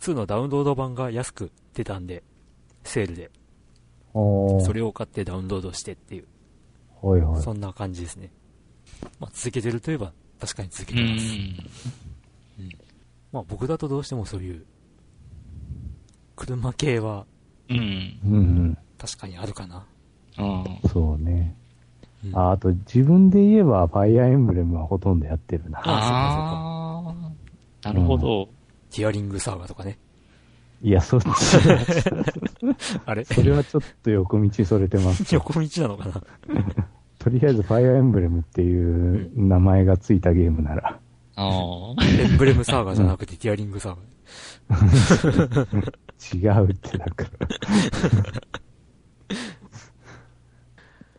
[0.00, 2.22] 2のダウンロード版が安く出たんで、
[2.84, 3.30] セールで、
[4.12, 6.26] それを買ってダウンロードしてっていう、
[7.02, 7.42] はいはい。
[7.42, 8.32] そんな感じですね。
[9.18, 11.24] まあ、続けてるといえば、確かに続けうてます。
[11.24, 12.68] ん。
[13.32, 14.64] まあ、僕だとどうしてもそういう、
[16.36, 17.26] 車系は
[17.68, 18.76] うん。
[18.98, 19.86] 確かにあるかな。
[20.36, 21.54] あそうね。
[22.24, 25.80] うんあ、あと自分で言えば、ファイアーエンブレムはほとんどやってるな。
[25.82, 27.86] ああー。
[27.86, 28.48] なるほど。
[28.90, 29.98] ティアリングサーガとかね。
[30.82, 31.26] いや、そっち、
[33.04, 33.24] あれ？
[33.24, 35.24] それはちょっと横道それてます。
[35.34, 36.22] 横道なのかな？
[37.20, 40.98] とりあえず、ファイアーエンブレムっていう名前がついたゲームなら、
[41.36, 42.04] ああ。
[42.04, 43.96] エンブレムサーガじゃなくてティアリングサー
[46.40, 46.56] ガ。
[46.56, 47.26] 違うって、なんか。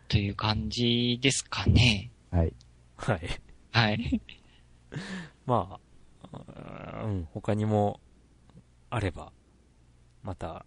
[0.08, 2.12] という感じですかね。
[2.32, 2.54] はい。
[2.97, 3.22] はい。
[3.72, 4.22] はい。
[5.45, 5.80] ま
[6.34, 7.99] あ、うん、他にも
[8.89, 9.32] あれば、
[10.24, 10.66] また、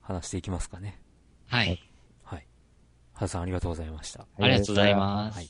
[0.00, 1.00] 話していきますかね。
[1.46, 1.68] はい。
[1.68, 1.89] はい。
[3.20, 4.20] はずさんありがとうございました。
[4.38, 5.36] ありがとうございます。
[5.36, 5.48] はい。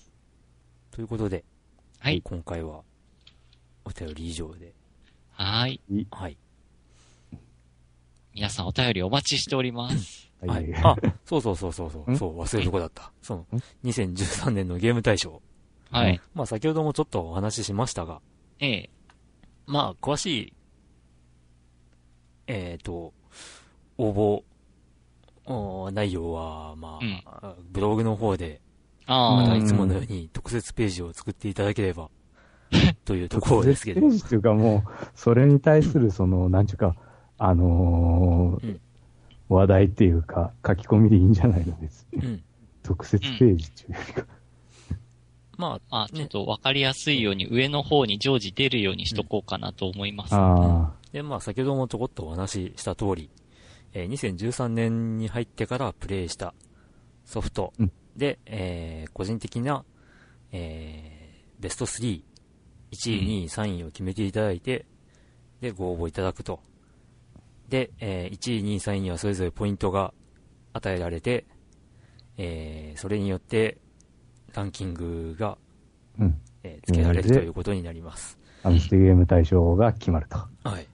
[0.90, 1.44] ということで、
[2.00, 2.20] はい。
[2.24, 2.82] 今回は、
[3.84, 4.74] お便り以上で、
[5.30, 5.80] はい。
[6.10, 6.36] はい。
[8.34, 10.32] 皆さんお便りお待ちしております。
[10.40, 10.74] は はいい。
[10.74, 12.18] あ、そうそうそうそうそう、ん？
[12.18, 13.12] そう、忘れるとこだった。
[13.22, 15.40] そのん、2013年のゲーム大賞。
[15.92, 16.20] はい。
[16.34, 18.20] まあ先ほどもちょっとお話ししましたが、
[18.58, 18.90] ええ。
[19.66, 20.52] まあ詳しい、
[22.48, 23.14] えっ、と、
[23.96, 24.42] 応募、
[25.92, 28.60] 内容は、まあ、ブログの方で、
[29.06, 32.10] ああ、またうんいつものように特設ページを作っていただければ、
[33.04, 34.18] というところ特ですけど設ペー。
[34.18, 36.94] ジっていうかもう、それに対するその、なんちゅうか、
[37.38, 38.80] あのーうん
[39.50, 42.06] 話題っていうか、書き込みでいいんじゃないのです。
[42.12, 42.42] うん。
[42.84, 44.26] 特設ページっていうよりか。
[45.58, 50.34] まあ、あ、ちょっとわかりやすいように上の方に常時出るようにしとこうかなと思います。
[50.34, 53.28] あで、まあ、先ほどもちょこっとお話しした通り、
[53.92, 56.54] えー2013年に入ってからプレイした
[57.24, 59.84] ソフトうんで、えー個人的な、
[60.52, 62.22] えーベスト3、
[62.92, 64.86] 1位、2位、3位を決めていただいて、
[65.60, 66.60] で、ご応募いただくと。
[67.68, 70.12] で、えー1位、2位、3位にはそれぞれポイントが
[70.72, 71.44] 与えられて、
[72.38, 73.78] えーそれによって、
[74.54, 75.58] ランキングが、あ、
[76.20, 76.40] うん。
[76.62, 78.38] えー付けられるということになります。
[78.62, 80.38] アムステゲーム大賞が決まると。
[80.64, 80.86] はい。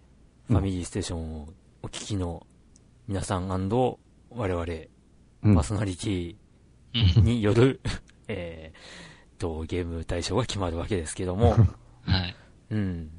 [0.51, 1.49] うんファミリーステーションを
[1.82, 2.47] お聞きの
[3.09, 4.65] 皆さん我々、
[5.45, 5.63] うんパー。
[5.63, 6.37] ソナリティ
[7.19, 7.25] うん。
[7.25, 7.81] による、
[8.27, 11.55] えーと、ゲーム対象が決まるわけですけども、
[12.03, 12.37] はい。
[12.71, 13.11] うん。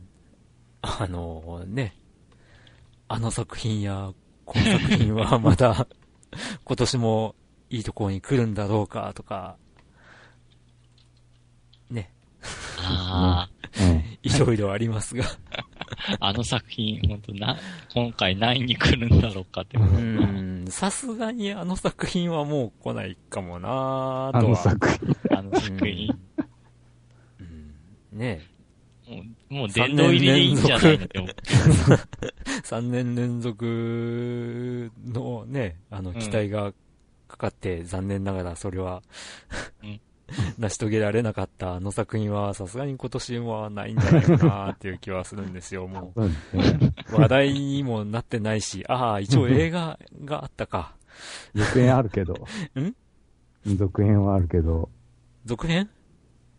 [0.82, 1.96] あのね、
[3.08, 4.14] あの作品や、
[4.46, 5.88] この作品は また、
[6.66, 7.36] 今年も
[7.70, 9.58] いいところに来るんだろうかとか、
[11.90, 12.12] ね、
[12.78, 14.04] あうん。
[14.22, 15.24] いろいろありますが、
[16.20, 17.58] あ、 あの作品、本当な、
[17.94, 19.78] 今回何位に来るんだろうかって。
[19.78, 24.40] うん、さすがにあの作品はもう来ないかもなぁとは。
[24.40, 25.38] あの作品。
[25.38, 26.08] あの作品。
[27.40, 27.46] うん
[28.14, 28.42] うんね
[29.08, 31.32] もう、もう殿堂入りでいいんじゃないのって思う。
[32.64, 36.74] 3年連続のね、あの、うん期待が
[37.28, 39.02] かかって、残念ながらそれは、
[39.84, 40.02] うん
[40.59, 47.21] 成し遂げられなかったあの作品は、さすがに今年はないんじゃないかなっていう気はするんですよ、もそう。
[47.21, 50.95] 話題にもなってないし、ああ、一応映画があったか。
[51.55, 52.36] 続編あるけど。
[52.80, 52.93] ん？
[53.75, 54.89] 続編はあるけど、
[55.45, 55.89] 続編？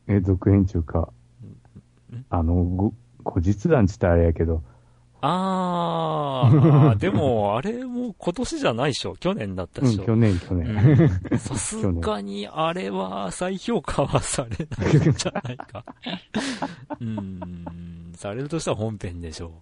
[0.06, 2.24] え、続編中かん。
[2.30, 4.62] あの、ご、後日談って言ったらあれやけど、
[5.20, 9.16] ああ、 でも、あれも今年じゃないでしょ。
[9.16, 10.04] 去年だったうん、でしょ。
[10.04, 10.68] 去年、去年。
[11.30, 15.84] うん さすがに、あれは再評価はされないんじゃないか。
[17.00, 19.52] うん、されるとしたら本編でしょ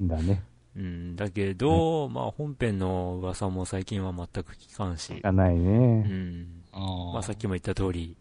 [0.00, 0.42] だね。
[0.76, 0.80] う。
[0.80, 5.98] うん、だけど、まあ本編の噂も最近は全く聞かんし聞、かないうね。
[6.00, 6.80] ん、あ
[7.12, 8.16] まあさっきも言った通り、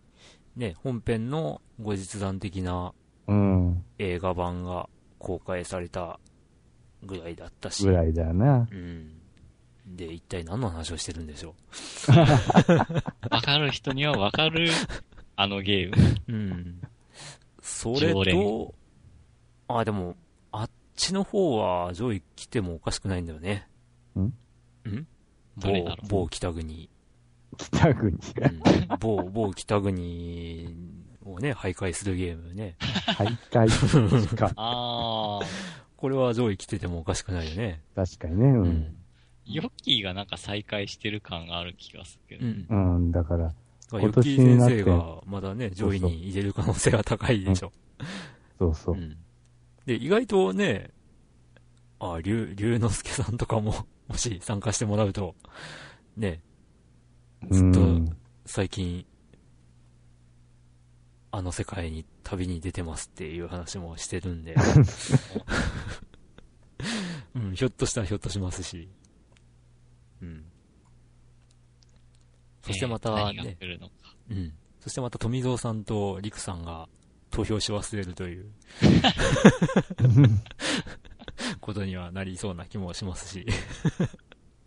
[0.56, 2.94] ね、本編の後日談的な
[3.28, 3.84] うん。
[3.98, 6.20] 映画版が公開された
[7.06, 8.68] ぐらいだったし、ぐらいだよな。
[8.72, 9.12] うん。
[9.86, 11.56] で、一体何の話をしてるんでしょ
[13.30, 14.70] わかる人にはわかる、
[15.36, 15.96] あのゲーム。
[16.28, 16.34] う。
[16.34, 16.82] うん。
[17.62, 18.74] それと、
[19.68, 20.16] あ、でも、
[20.52, 23.68] あっちの方は上位来てもおかしくないんだよね。
[24.16, 24.22] ん
[24.90, 25.08] ん？
[25.58, 26.90] 某どれだろう、某北国。
[27.58, 28.12] 北国？
[28.12, 28.22] うん
[29.00, 30.76] 某、某北国
[31.26, 32.76] をね、徘徊するゲームね。
[33.18, 34.36] 徘徊？
[34.38, 34.52] か。
[34.56, 35.46] ああ。
[36.04, 37.82] これは上位来ててもおかしくないよね。
[37.96, 38.46] 確かにね。
[38.48, 38.50] う。
[38.50, 38.96] うんん。
[39.46, 42.76] ヨッキーがなんか再開してる感がある気がするけうど。
[42.76, 42.98] ん。
[42.98, 43.54] うん、だから、
[43.94, 47.72] ヨ今ッキ年になってー先生がまだね、上位に入れる可能性が高いでしょ。
[48.60, 48.98] そうそうう。
[48.98, 49.16] ん。
[49.86, 50.90] で、意外とね、
[52.02, 53.74] あ、龍、龍之介さんとかも、
[54.10, 55.36] もし参加してもらうと、
[56.18, 56.42] ね、
[57.50, 59.06] ずっとうん最近、
[61.36, 64.54] あの世界に旅に出てますっていう話もしてるんで、
[67.34, 68.88] うん、ひょっとしたらひょっとしますし、
[70.22, 70.46] うん。
[72.62, 73.94] そしてまたね、来るのか。
[74.30, 74.54] うん。
[74.80, 76.88] そしてまた富蔵さんと陸さんが
[77.32, 78.52] 投票し忘れるという
[81.62, 83.48] ことにはなりそうな気もしますし。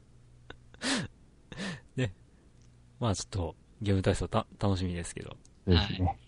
[1.94, 2.12] ね。
[2.98, 5.36] まあちょっとゲーム体操た楽しみですけど。
[5.66, 6.18] そうですね。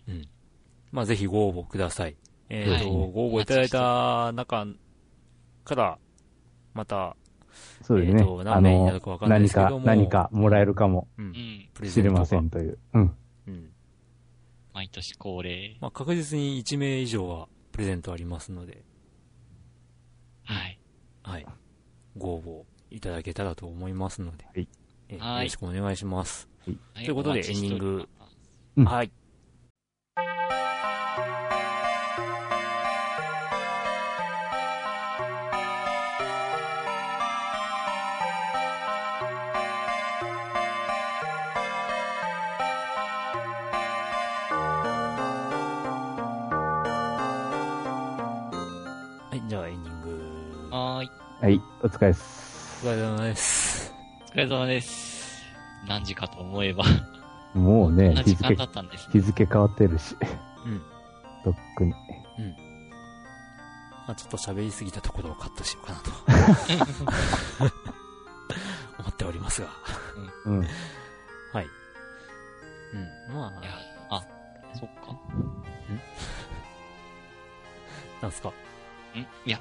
[0.90, 2.16] まあぜひご応募ください。
[2.48, 4.66] えっ、と、はいご応募いただいた中
[5.64, 5.98] から、
[6.74, 7.16] また、
[7.82, 8.22] そうですね。
[8.22, 11.68] えー何名になのるかわかんないで何かすけども、何かもらえるかもう、うんん。
[11.74, 12.78] プレゼントがしれませんという。
[12.94, 13.16] うん。
[13.46, 13.70] うん。
[14.72, 15.76] 毎年恒例。
[15.80, 18.82] まあ、確実に1名以上はプレゼントありますので、
[20.44, 20.78] はい。
[21.22, 21.46] はい。
[22.16, 24.68] ご応募いただけたらと思いますので、はい
[25.10, 26.48] えーはいよろしくお願いします。
[26.64, 26.72] は
[27.02, 28.08] いということでエンディング
[28.76, 29.10] うんはい。
[49.48, 50.68] じゃあエンディング。
[50.70, 51.10] はーい。
[51.40, 52.86] はい、お疲れっす。
[52.86, 53.94] お疲れ様です。
[54.28, 55.42] お疲れ様です。
[55.86, 56.84] 何時かと思えば、
[57.54, 59.12] もうねこんな、日付時間だ、ったんですね。
[59.12, 60.16] 日付変わってるし。
[60.66, 60.80] うん。
[61.44, 61.92] とっくに。
[64.06, 66.10] まあ、ちょっと喋りすぎたところをカットしようかなと。
[68.98, 69.68] 思っておりますが。
[70.46, 70.60] うん。
[70.60, 70.64] は
[71.62, 71.66] い。
[73.28, 73.34] うん。
[73.34, 73.70] まいや
[74.10, 74.22] あ、、あ、
[74.78, 75.14] そっか。
[78.22, 78.50] なんすか？
[79.18, 79.26] ん？
[79.46, 79.60] いや、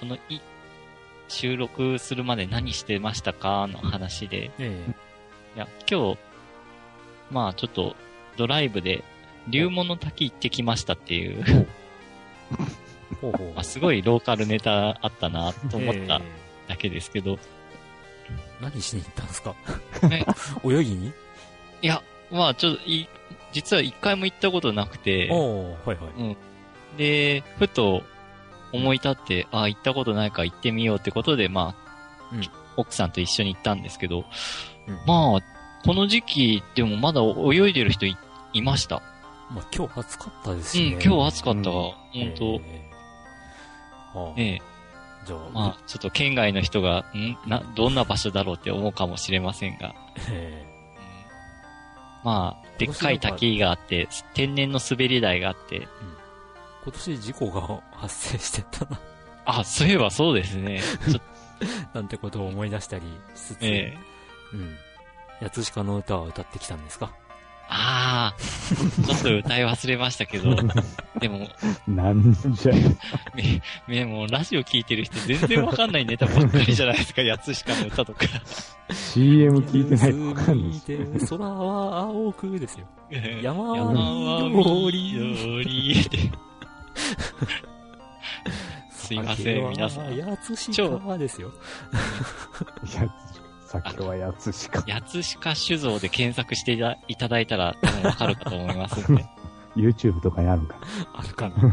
[0.00, 0.40] このい、
[1.28, 4.76] 収録するまで何してましたかの話で、え
[5.56, 6.18] いや、今日、
[7.30, 7.96] まあちょっと、
[8.36, 9.04] ドライブで、
[9.48, 11.66] 龍門の滝行ってきましたっていう、え
[13.20, 13.32] ほう。
[13.32, 16.20] ほ うまあ、すごいローカルネタあったなと思ったえ
[16.68, 19.54] だけですけど、え何しに行ったんですか？
[20.08, 20.24] ね
[20.64, 21.12] 泳ぎに？
[21.82, 23.08] いや、まあちょっとい、
[23.52, 26.36] 実は一回も行ったことなくて、はいはい。
[26.96, 28.02] で、ふと
[28.72, 31.74] 思い立って、あ行ったことないから行ってみようってことで、ま
[32.30, 32.42] あ、うん。
[32.76, 34.24] 奥さんと一緒に行ったんですけど、
[34.86, 34.94] うん。
[35.06, 35.40] まあ、
[35.84, 38.16] この時期でもまだ泳いでる人い
[38.54, 39.02] いました。
[39.50, 40.92] まあ、今日暑かったですうん。
[40.92, 41.92] 今日暑かったわ。
[42.12, 42.34] 本本
[44.14, 44.62] 当、はあ、ええ、
[45.26, 47.36] じゃあ、まあ、ちょっと県外の人が、ん？
[47.46, 49.94] な、どんな場所だろうって思うかもしれませんが、
[52.24, 55.86] まあ、でっかい滝があって、天然の滑り台があって、え
[56.84, 59.00] 今年事故が発生してたな、
[59.44, 60.80] あ、そういえばそうですね。
[61.94, 63.04] なんてことを思い出したり
[63.36, 63.98] しつつ、ええ。
[64.52, 64.76] うん。
[65.40, 67.12] 八つ鹿の歌を歌ってきたんですか？
[67.74, 70.54] ああ、ちょっと歌い忘れましたけど、
[71.20, 71.48] でも、
[71.88, 72.72] なんじゃ、
[73.34, 78.20] め、め、もうラジオ聞いてる人全然わかんないネタばっかりじゃないですか、やつしかの歌とか。
[78.92, 80.80] CM 聞いてないとわかんない
[81.28, 82.86] 空は青くですよ。
[83.40, 86.18] 山は山は緑緑って。
[88.90, 90.20] すいません、皆さん。
[90.20, 91.52] 八つ超鹿ですよ。
[92.94, 93.08] や
[93.66, 94.82] つ、先はやつしか。
[94.88, 96.72] 八つ鹿酒造で検索して
[97.08, 99.24] いただいたら多分わかるかと思いますんで。
[99.76, 100.76] YouTube とかにあるんか。
[101.14, 101.54] あるかな。
[101.68, 101.72] っ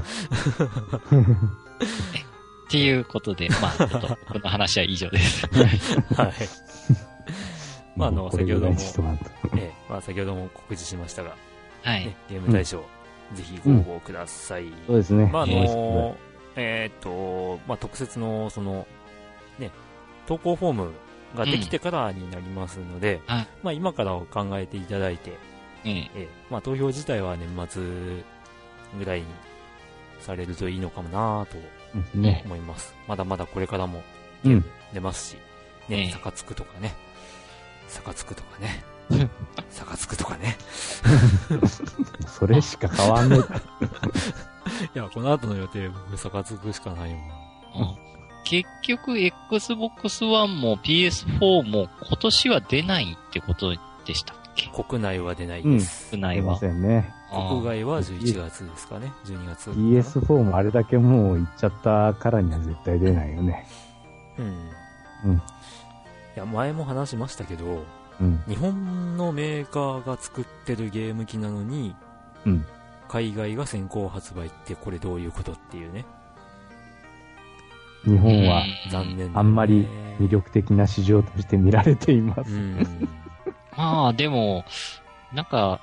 [2.69, 5.45] ていうことで、まあ、ちょっと、この話は以上です。
[5.47, 6.33] はい。
[7.99, 9.25] まああのもうこれぐらいにしとかんと
[9.57, 11.35] ええ、まあ先ほども告知しましたが、
[11.83, 12.15] はいね。
[12.29, 12.81] ゲーム大賞、
[13.33, 14.65] ぜひご応募ください。
[14.87, 15.29] そうですね。
[15.31, 16.17] まああの、
[16.55, 18.87] えーっと、まあ特設の、その、
[19.57, 19.71] ね、
[20.25, 20.91] 投稿フォーム
[21.35, 25.37] ができてからになりますので、はいまあ今から考えていただいて、
[25.85, 27.83] ええええ、まあ投票自体は年末
[28.97, 29.25] ぐらいに
[30.19, 31.57] されるといいのかもなと。
[32.45, 32.93] 思います。
[33.07, 34.03] まだまだこれからも
[34.45, 34.65] うん。
[34.93, 35.37] 出ますし、
[35.89, 36.93] ええね、サカツクとかね、
[37.87, 38.83] サカツクとかね、
[39.69, 40.57] サカツクとかね。
[42.27, 43.39] それしか変わんない。
[44.95, 47.21] いや、この後の予定、僕、サカツクしかないもん。
[47.21, 47.29] うん
[48.45, 54.69] 結局、Xbox One も PS4 も今年は出ないってことでしたっけ？
[54.69, 56.09] 国内は出ないです。
[56.11, 56.57] 国内はま。
[56.57, 57.13] せんね。
[57.29, 59.69] 国外は11月ですかね、12月。
[59.69, 63.67] PS4 もあれだけもう行っちゃったからには絶対出ないよね。
[64.39, 64.69] うん。
[65.25, 65.41] うんい
[66.35, 67.83] や、前も話しましたけど、
[68.21, 68.43] うん。
[68.47, 71.95] 日本のメーカーが作ってるゲーム機なのに、
[72.45, 72.65] うん。
[73.07, 76.05] 海外が先行発売ってこれどういうことっていうね。
[78.05, 79.85] 日本はうん残念あんまり
[80.19, 82.53] 魅力的な市場として見られています。
[82.53, 83.09] うん。
[83.75, 84.63] ま あ、でも、
[85.33, 85.81] なんか、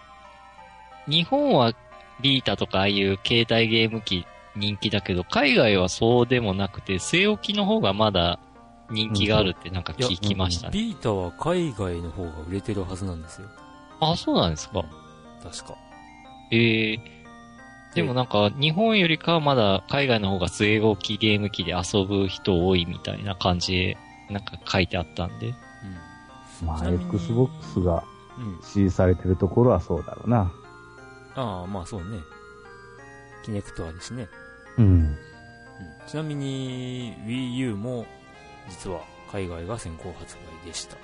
[1.09, 1.73] 日本は
[2.21, 4.27] ビータとかああいう携帯ゲーム機
[4.57, 8.39] 人気だけど、海外はそうでもなくて、据え置きの方がまだ
[8.91, 10.73] 人気があるってなんか聞きましたね。
[10.73, 13.49] ビータは海外の方が売れてるはずなんですよ。
[14.01, 14.85] あ、そうなんですか。
[15.43, 15.77] 確か。
[16.51, 17.17] ええ
[17.95, 23.99] でもなんか、日本よりかはまだ海外の方が据え置きゲーム機で遊ぶ人多いみたいな感じで、
[24.31, 25.55] なんか書いてあったんで。
[26.61, 26.67] うん。
[26.67, 28.05] まあ、Xbox が
[28.39, 28.61] うん。
[28.63, 30.53] 支持されてるところはそうだろうな。
[31.35, 32.19] ああ、まあそうね。
[33.43, 34.29] キネクトあるしね。
[34.77, 34.85] うん。
[34.85, 35.17] うん。
[36.07, 38.07] ちなみに、Wii U も
[38.69, 39.01] 実は
[39.31, 40.97] 海外が先行発売でした。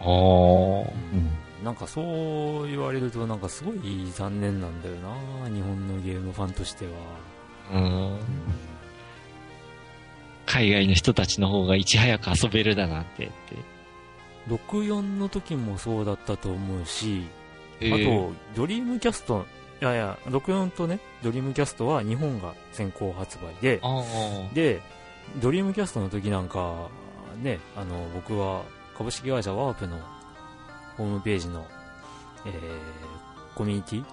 [0.00, 0.90] あー。
[0.92, 1.64] うん。
[1.64, 6.92] なんかそう言われるとなんかすごい残念なんだよな日本のゲームファンとしては。
[7.72, 8.18] うん。
[10.44, 13.32] 海外の人たちの方がいち早く遊べるだなんてって。
[14.48, 17.24] 64の時もそうだったと思うし、
[17.80, 19.44] えあと、ドリームキャスト、
[19.82, 24.54] いやいや、64とね、ドリームキャストは日本が先行発売で、ああ。
[24.54, 24.80] で、
[25.40, 26.88] ドリームキャストの時なんか、
[27.42, 28.64] ね、あの、僕は
[28.96, 29.98] 株式会社ワープの
[30.96, 31.66] ホームページの、
[32.46, 34.04] えー、コミュニティ、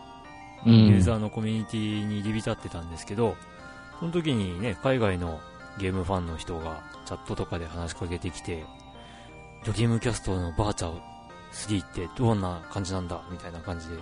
[0.65, 0.87] うん。
[0.87, 3.35] ユーザーのコミュニティに入り浸ってたんですけど、
[3.99, 5.39] その時にね、海外の
[5.77, 8.65] ゲームファンの人がチャットとかで話しかけてきて、
[9.65, 10.99] ドリームキャストのバーチャー
[11.53, 13.21] 3ってどんな感じなんだ？
[13.31, 13.95] みたいな感じで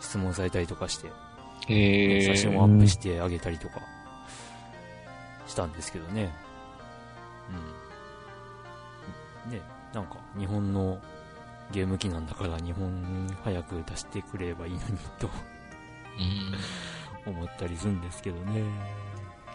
[0.00, 1.08] 質問されたりとかして、
[1.68, 3.80] ええ写真をアップしてあげたりとか
[5.52, 6.34] したんですけどね。
[9.46, 9.52] うん。
[9.52, 9.60] ね、
[9.92, 10.98] なんか日本の
[11.70, 14.82] ゲーム機なんだから日本早く出してくればいいのに
[15.18, 15.28] と
[17.26, 18.62] うん思ったりするんですけどね。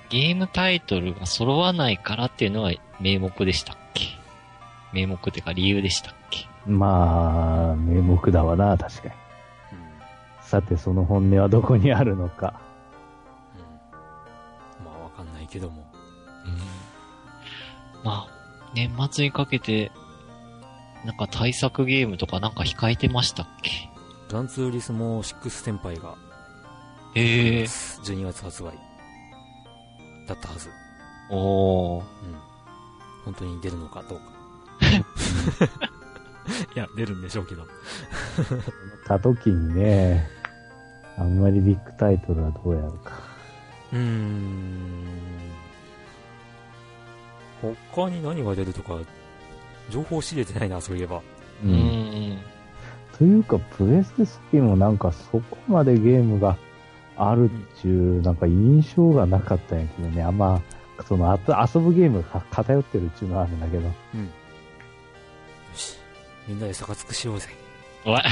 [0.10, 4.06] ゲームタイトルが揃わないからっていうのは名目でしたっけ？
[4.94, 6.48] 名目っていうか理由でしたっけ？
[6.66, 9.14] まあ、名目だわな、確かに。
[9.14, 9.18] うん。
[10.42, 12.60] さて、その本音はどこにあるのか。
[13.56, 14.86] うん。
[14.86, 15.87] まあわかんないけども。
[18.00, 18.06] うん。
[18.06, 19.92] まあ、年末にかけて、
[21.06, 23.72] なんか対策ゲームとかなんか控えてましたっけ？
[24.30, 26.16] グランツーリスモ6先輩が
[27.16, 28.74] ええ12月発売
[30.28, 30.70] だったはず。
[31.30, 32.04] おー。
[32.04, 32.08] うん。
[33.26, 34.26] 本当に出るのかどうか。
[36.76, 37.66] いや、出るんでしょうけど。
[39.08, 40.28] た時にね、
[41.18, 43.12] あんまりビッグタイトルはどうやるか。
[43.94, 45.52] うーん。
[47.62, 48.98] 他に何が出るとか、
[49.90, 51.18] 情報知れてないな、そういえば。
[51.18, 51.22] う。
[51.68, 52.38] うんん。
[53.18, 54.24] というか、プレステ
[54.58, 56.58] 3もなんかそこまでゲームが
[57.18, 60.24] あるっちゅう、なんか印象がなかったんやけどね。
[60.24, 60.62] あんま、
[61.08, 63.84] その、あと遊ぶゲームが偏ってるっちゅうのはあるんだけど。
[64.14, 64.26] うん。
[64.26, 64.30] よ
[65.74, 65.98] し。
[66.48, 67.48] みんなで逆つくしようぜ。
[68.06, 68.24] わ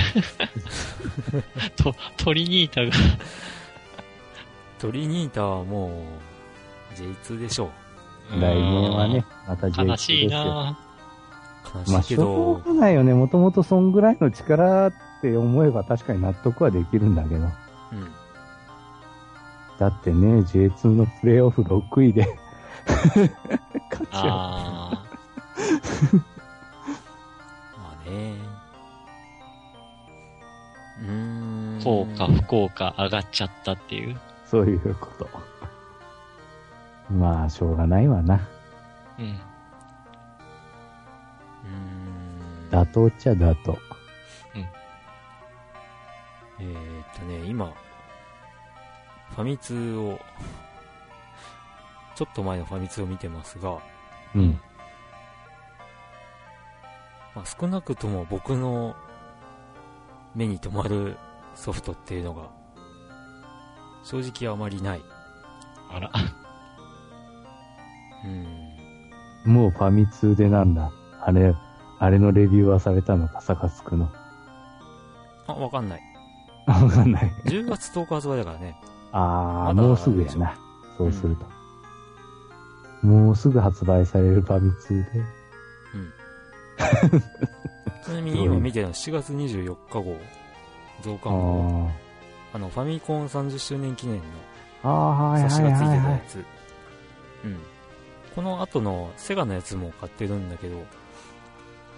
[1.76, 2.91] と、鳥ニータが、
[4.80, 6.05] トリニータはも
[6.93, 7.71] う、J2 でしょ
[8.32, 10.43] 来年はね、また J2 悲しいですよ。
[10.43, 10.78] な
[11.89, 13.13] まあ、しょど、うがないよね。
[13.13, 17.41] もともとそんぐらいの力って思えば確かに納得はできるんだけど。
[17.41, 17.51] うん。
[19.78, 22.26] だってね、J2 のプレイオフ6位で
[22.86, 24.91] 勝ちゃあ
[27.78, 28.36] まあね。
[31.01, 31.78] うーん。
[31.78, 34.15] ー、福岡、福岡上がっちゃったっていう。
[34.15, 34.19] う。
[34.45, 35.28] そういうこと。
[37.09, 38.47] まあ、しょうがないわな。
[39.19, 39.25] うん。
[39.25, 42.83] うーん。
[42.83, 43.77] 妥当っちゃ妥当。
[46.59, 47.73] えーっとね、今、
[49.35, 50.19] ファミ通を、
[52.15, 53.77] ちょっと前のファミ通を見てますが、
[54.33, 54.59] うん。
[57.35, 58.95] まあ、少なくとも僕の
[60.33, 61.17] 目に留まる
[61.55, 62.49] ソフトっていうのが、
[64.03, 65.01] 正直あまりない。
[65.91, 66.11] あら。
[69.45, 69.53] うん。
[69.53, 70.91] もうファミ通でなんだ？
[71.21, 71.53] あれ、
[71.99, 74.11] あれのレビューはされたのか、サカツクの。
[75.47, 76.01] あ、わかんない。
[76.67, 77.31] あ わかんない。
[77.45, 78.75] 10月10日発売だからね。
[79.11, 80.55] あまだあ、もうすぐやな。
[80.97, 81.45] そうすると。
[83.05, 85.09] もうすぐ発売されるファミ通で。
[88.03, 90.17] ちなみに今見てるのは7月24日号、
[91.01, 91.89] 増あ刊号。
[92.53, 92.55] あ。
[92.55, 94.23] あの、ファミコン30周年記念の
[94.83, 96.11] ああ、はいはいはい冊子がついてたはい。
[96.11, 96.45] やつ。
[97.43, 97.57] うん。
[98.36, 100.83] この後のセガのやつも買ってるんだけど、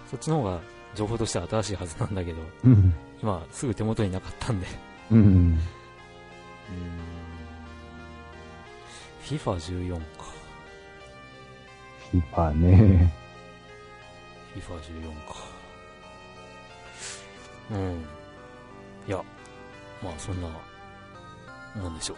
[0.08, 0.60] そっちの方が
[0.94, 2.94] 情報としては新しいはずなんだけど、うん。
[3.20, 4.66] 今すぐ手元になかったんで。
[5.10, 5.18] うん。
[5.18, 5.58] うーん。
[9.24, 10.02] FIFA14 か。
[12.12, 13.12] フィパね。
[14.54, 15.34] FIFA14 か。
[17.72, 18.04] うん。
[19.06, 19.22] いや、
[20.02, 20.48] まあそんな、
[21.82, 22.14] もんでしょ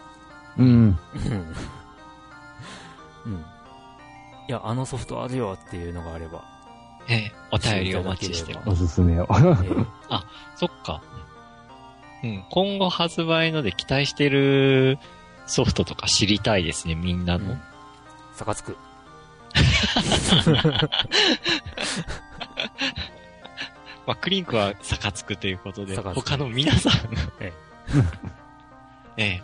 [0.59, 0.63] う。
[0.63, 0.99] うん。
[3.27, 3.45] うん。
[4.51, 4.59] うん。
[4.59, 6.45] いや、あのソフトあるよっていうのがあれば。
[7.09, 8.69] ええ、お便りお待ちしてます。
[8.71, 9.27] おすすめを。
[9.31, 9.87] えー
[10.57, 11.03] そっか。
[12.23, 12.45] うん。
[12.51, 14.99] 今後発売ので期待してる
[15.47, 17.53] ソフトとか知りたいですね、みんなの。
[17.53, 17.61] うん。
[18.39, 18.77] 逆つく。
[24.07, 26.93] まあ、クリンクは逆つくということで、他の皆さん、
[27.41, 27.53] え
[29.17, 29.43] ええ、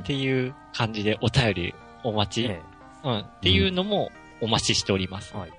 [0.00, 1.74] っていう感じでお便り
[2.04, 2.62] お待ち、え
[3.04, 4.10] うん、っていうのも
[4.40, 5.36] お待ちしております。
[5.36, 5.52] はい。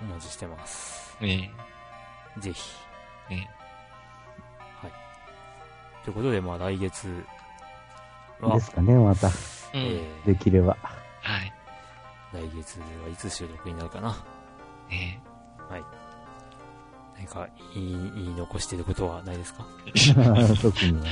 [0.00, 1.16] お待ちしてます。
[1.20, 1.50] ね
[2.38, 2.62] ぜひ。
[3.30, 3.36] え。
[3.36, 3.50] ね
[4.82, 4.92] はい。
[6.04, 7.24] ということで、まあ来月
[8.40, 9.28] はで、すかね、また。
[9.72, 9.78] え。
[9.78, 9.82] うん。
[10.26, 10.76] えできれば。
[11.22, 11.52] はい。
[12.32, 14.16] ー、来月はいつ収録になるかな。
[14.90, 15.20] ね
[17.24, 19.64] 何か言い、言い残してることはないですか？
[20.60, 21.06] 特には。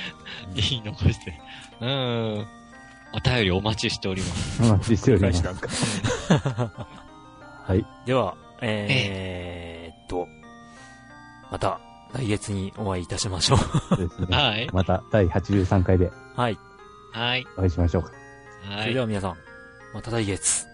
[0.54, 1.40] 言い残して。
[1.80, 2.46] うん。
[3.12, 4.62] お便りお待ちしております。
[4.62, 5.44] お待ちしております。
[5.44, 5.68] なんか。
[7.66, 7.86] はい。
[8.06, 10.26] では、えーっと、
[11.50, 11.80] また
[12.12, 13.58] 来月にお会いいたしましょう。
[13.58, 14.26] そうですね。
[14.36, 14.68] はい。
[14.72, 16.58] また第83回ではい。
[17.12, 17.46] はい。
[17.56, 18.10] お会いしましょうか。
[18.70, 19.00] はいそれで。
[19.00, 19.36] は皆さん、
[19.94, 20.66] また来月。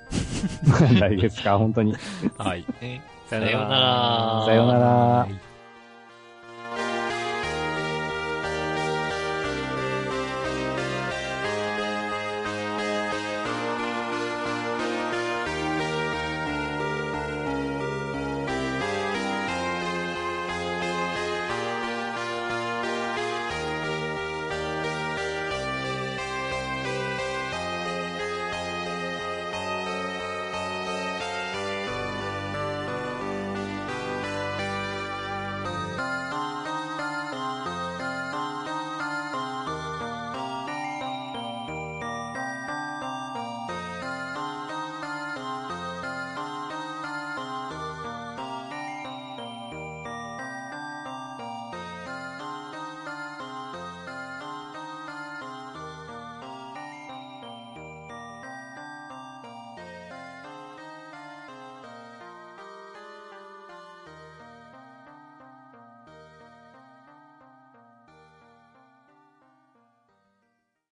[1.01, 1.95] 来月か、本当に。
[2.39, 2.65] はい。
[2.81, 5.41] ねささようならさようならはい